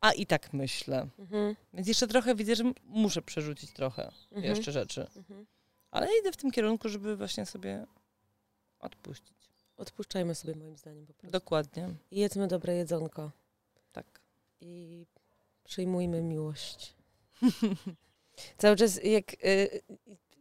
[0.00, 1.08] a i tak myślę.
[1.18, 1.56] Mhm.
[1.72, 4.44] Więc jeszcze trochę widzę, że muszę przerzucić trochę Mhm.
[4.44, 5.06] jeszcze rzeczy.
[5.16, 5.46] Mhm.
[5.90, 7.86] Ale idę w tym kierunku, żeby właśnie sobie
[8.80, 9.36] odpuścić.
[9.76, 11.32] Odpuszczajmy sobie moim zdaniem po prostu.
[11.32, 11.88] Dokładnie.
[12.10, 13.30] I jedzmy dobre jedzonko.
[13.92, 14.20] Tak.
[14.60, 15.06] I
[15.64, 16.94] przyjmujmy miłość.
[18.58, 19.80] Cały czas jak y,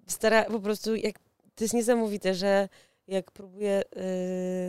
[0.07, 1.19] stara, po prostu jak
[1.55, 2.69] to jest niesamowite, że
[3.07, 3.83] jak próbuję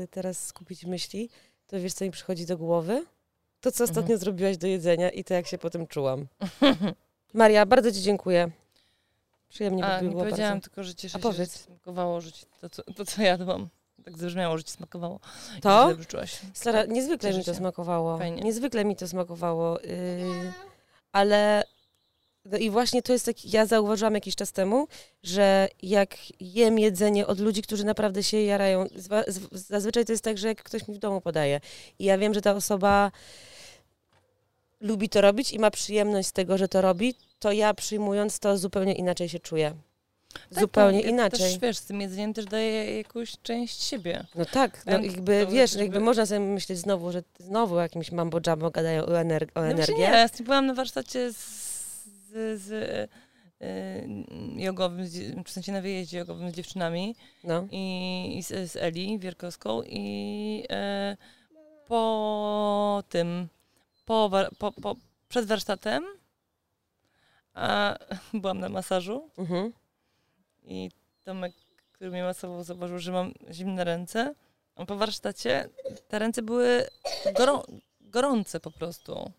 [0.05, 1.30] y, teraz skupić myśli,
[1.66, 3.07] to wiesz co mi przychodzi do głowy?
[3.61, 4.19] To, co ostatnio Mhm.
[4.21, 6.27] zrobiłaś do jedzenia i to, jak się potem czułam.
[7.35, 8.51] Maria, bardzo Ci dziękuję.
[9.49, 10.65] Przyjemnie A, by nie było powiedziałam bardzo.
[10.69, 11.53] tylko, że cieszę A się, powiedz.
[11.65, 12.31] smakowało, że
[12.61, 13.69] to, co, to, co jadłam.
[14.05, 15.21] Tak zabrzmiało, że ci smakowało.
[15.63, 15.91] To?
[16.55, 18.19] Stara, niezwykle mi to smakowało.
[18.19, 18.43] Fajnie.
[18.43, 19.81] Niezwykle mi to smakowało.
[19.81, 20.53] Yy,
[21.13, 21.65] ale
[22.45, 24.89] no i właśnie to jest taki, ja zauważyłam jakiś czas temu,
[25.23, 30.25] że jak jem jedzenie od ludzi, którzy naprawdę się jarają, zwa- z- zazwyczaj to jest
[30.25, 31.61] tak, że jak ktoś mi w domu podaje
[31.99, 33.11] i ja wiem, że ta osoba
[34.81, 38.59] lubi to robić i ma przyjemność z tego, że to robi, to ja przyjmując to
[38.59, 39.74] zupełnie inaczej się czuję.
[40.51, 41.39] Tak, zupełnie to, ja inaczej.
[41.41, 44.24] Też wiesz, z tym jedzeniem też daje jakąś część siebie.
[44.35, 48.12] No tak, no jakby to wiesz, żeby- jakby można sobie myśleć znowu, że znowu jakimś
[48.12, 49.95] mambo jumbo gadają o, ener- o No energię.
[49.99, 51.37] nie, ja byłam na warsztacie z,
[52.33, 53.07] z, z y,
[54.57, 55.07] jogowym,
[55.45, 57.66] w sensie na wyjeździe jogowym z dziewczynami No.
[57.72, 61.16] i, i z, z Eli Wierkowską i e,
[61.87, 63.49] po tym,
[64.11, 64.97] po, po, po,
[65.29, 66.05] przed warsztatem
[67.55, 67.97] a,
[68.41, 69.73] byłam na masażu Mhm.
[70.63, 70.91] i
[71.25, 71.53] Tomek,
[71.93, 74.35] który mnie masował, zauważył, że mam zimne ręce.
[74.77, 75.69] A po warsztacie
[76.09, 76.87] te ręce były
[77.37, 77.63] gorą,
[78.01, 79.31] gorące po prostu.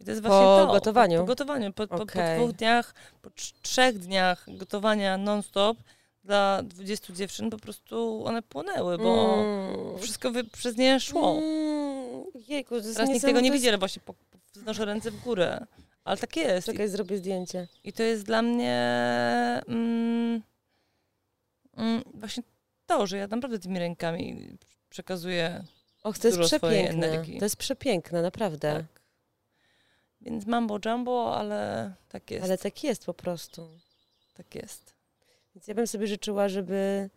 [0.00, 0.72] I to jest Po właśnie to.
[0.72, 1.18] gotowaniu?
[1.18, 1.72] Po, po gotowaniu.
[1.72, 2.38] Po, po, po Okej.
[2.38, 5.76] dwóch dniach, po trz- trzech dniach gotowania non-stop
[6.24, 9.98] dla 20 dziewczyn po prostu one płonęły, bo Mm.
[9.98, 11.30] wszystko wy, przez nie szło.
[11.38, 11.75] Mm.
[12.48, 13.52] Jejku, to jest Teraz nikt tego nie niesamowite.
[13.58, 15.66] widzi, ale właśnie po, po, wznoszę ręce w górę.
[16.04, 16.68] Ale tak jest.
[16.68, 17.68] I Czekaj, zrobię zdjęcie.
[17.84, 18.74] i to jest dla mnie
[19.68, 20.42] mm,
[21.76, 22.42] mm, właśnie
[22.86, 24.48] to, że ja naprawdę tymi rękami
[24.90, 25.64] przekazuję.
[26.02, 27.06] Och, to jest przepiękne.
[27.06, 27.38] energii.
[27.38, 28.74] To jest przepiękne, naprawdę.
[28.74, 29.02] Tak.
[30.20, 32.44] Więc mambo jumbo, ale tak jest.
[32.44, 33.68] Ale tak jest po prostu.
[34.34, 34.94] Tak jest.
[35.54, 37.10] Więc ja bym sobie życzyła, żeby,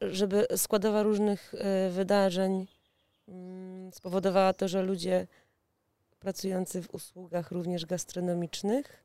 [0.00, 2.66] żeby składowa różnych e, wydarzeń
[3.92, 5.26] spowodowała to, że ludzie
[6.20, 9.02] pracujący w usługach również gastronomicznych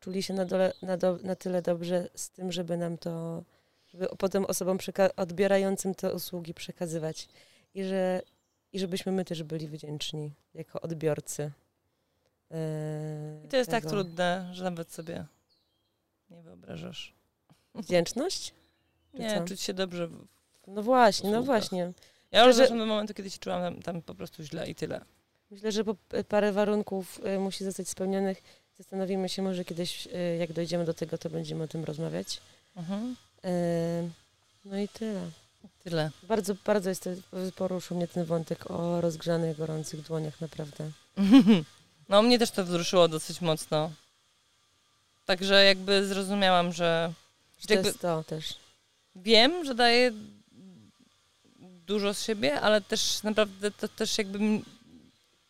[0.00, 3.42] czuli się na, dole, na, do, na tyle dobrze z tym, żeby nam to,
[3.94, 4.78] żeby potem osobom
[5.16, 7.28] odbierającym te usługi przekazywać.
[7.74, 8.22] I, że,
[8.72, 11.50] I żebyśmy my też byli wdzięczni jako odbiorcy.
[12.50, 13.90] e, I to jest tak tego.
[13.90, 15.26] trudne, że nawet sobie
[16.30, 17.14] nie wyobrażasz.
[17.74, 18.54] Wdzięczność?
[19.12, 19.44] Czy Nie, co?
[19.44, 20.06] czuć się dobrze.
[20.08, 20.26] w-
[20.66, 21.60] No właśnie, no usługach.
[21.60, 21.92] właśnie.
[22.32, 25.00] Ja już Że- do momentu, kiedy się czułam tam, tam po prostu źle i tyle.
[25.50, 28.42] Myślę, że po p- parę warunków y, musi zostać spełnionych.
[28.78, 32.40] Zastanowimy się może kiedyś, y, jak dojdziemy do tego, to będziemy o tym rozmawiać.
[32.76, 33.16] Mhm.
[33.44, 34.10] Y,
[34.64, 35.20] No i tyle.
[35.84, 36.10] Tyle.
[36.22, 37.08] Bardzo, bardzo jest,
[37.56, 40.90] poruszył mnie ten wątek o rozgrzanych, gorących dłoniach, naprawdę.
[42.08, 43.90] No mnie też to wzruszyło dosyć mocno.
[45.26, 47.12] Także jakby zrozumiałam, że
[47.60, 48.54] Że to jakby jest to też.
[49.16, 50.12] wiem, że daję
[51.90, 54.38] dużo z siebie, ale też naprawdę to też jakby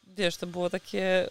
[0.06, 1.28] wiesz, to było takie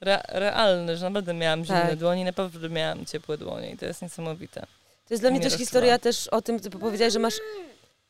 [0.00, 1.96] re, realne, że naprawdę miałam zimne Tak.
[1.98, 4.60] dłonie, naprawdę miałam ciepłe dłonie i to jest niesamowite.
[5.06, 5.66] To jest dla mnie mnie też rozczuwa.
[5.66, 7.34] historia też o tym, ty powiedziałaś, że masz...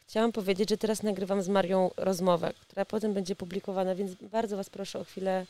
[0.06, 4.70] Chciałam powiedzieć, że teraz nagrywam z Marią rozmowę, która potem będzie publikowana, więc bardzo was
[4.70, 5.46] proszę o chwilę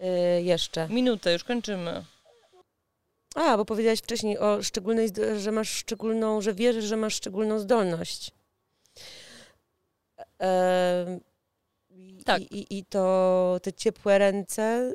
[0.00, 0.88] y, jeszcze.
[0.88, 2.04] Minutę, już kończymy.
[3.34, 5.08] A, bo powiedziałaś wcześniej o szczególnej,
[5.38, 8.30] że masz szczególną, że wierzysz, że masz szczególną zdolność.
[10.38, 11.20] Em,
[11.90, 12.42] i- Tak.
[12.42, 14.92] I, i, to te ciepłe ręce,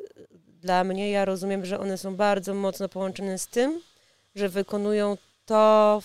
[0.60, 3.82] dla mnie, ja rozumiem, że one są bardzo mocno połączone z tym,
[4.34, 5.16] że wykonują
[5.46, 6.02] to,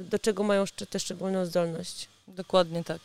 [0.00, 2.08] do czego mają tę szczególną zdolność.
[2.28, 3.00] Dokładnie tak.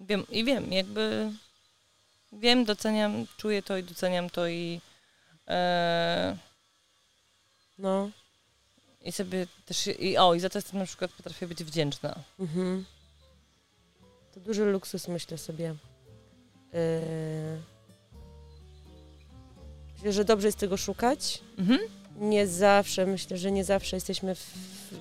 [0.00, 1.30] Wiem i wiem, jakby
[2.32, 4.80] wiem, doceniam, czuję to i doceniam to i
[5.48, 6.36] e,
[7.78, 8.10] No.
[9.00, 12.14] i sobie też, i, o, i za to jestem na przykład potrafię być wdzięczna.
[12.40, 12.84] Mhm.
[14.32, 15.64] To duży luksus, myślę sobie.
[16.72, 16.78] Yy...
[19.94, 21.42] Myślę, że dobrze jest tego szukać.
[21.58, 21.80] Mhm.
[22.20, 24.54] Nie zawsze, myślę, że nie zawsze jesteśmy, w,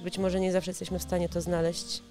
[0.04, 2.02] być może nie zawsze jesteśmy w stanie to znaleźć.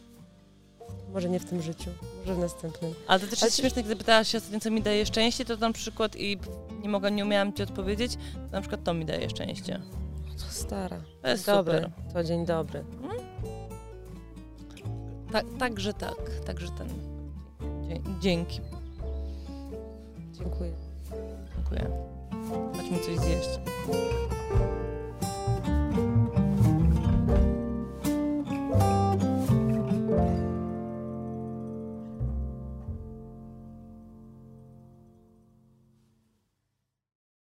[1.13, 1.91] Może nie w tym życiu,
[2.21, 2.95] Może w następnym.
[3.07, 5.73] Ale to też jest śmieszne, gdy pytałaś się ostatnio, co mi daje szczęście, to na
[5.73, 6.39] przykład i
[6.83, 9.81] nie mogłam, nie umiałam ci odpowiedzieć, to na przykład to mi daje szczęście.
[10.37, 11.01] Co stara.
[11.23, 11.79] To jest dobry.
[11.79, 12.13] super.
[12.13, 12.85] To dzień dobry.
[15.33, 16.17] Tak, także tak,
[16.47, 17.10] także ten.
[18.21, 18.61] Dzięki.
[20.33, 20.73] Dziękuję.
[21.57, 21.91] Dziękuję.
[22.77, 23.61] Chodźmy coś zjeść.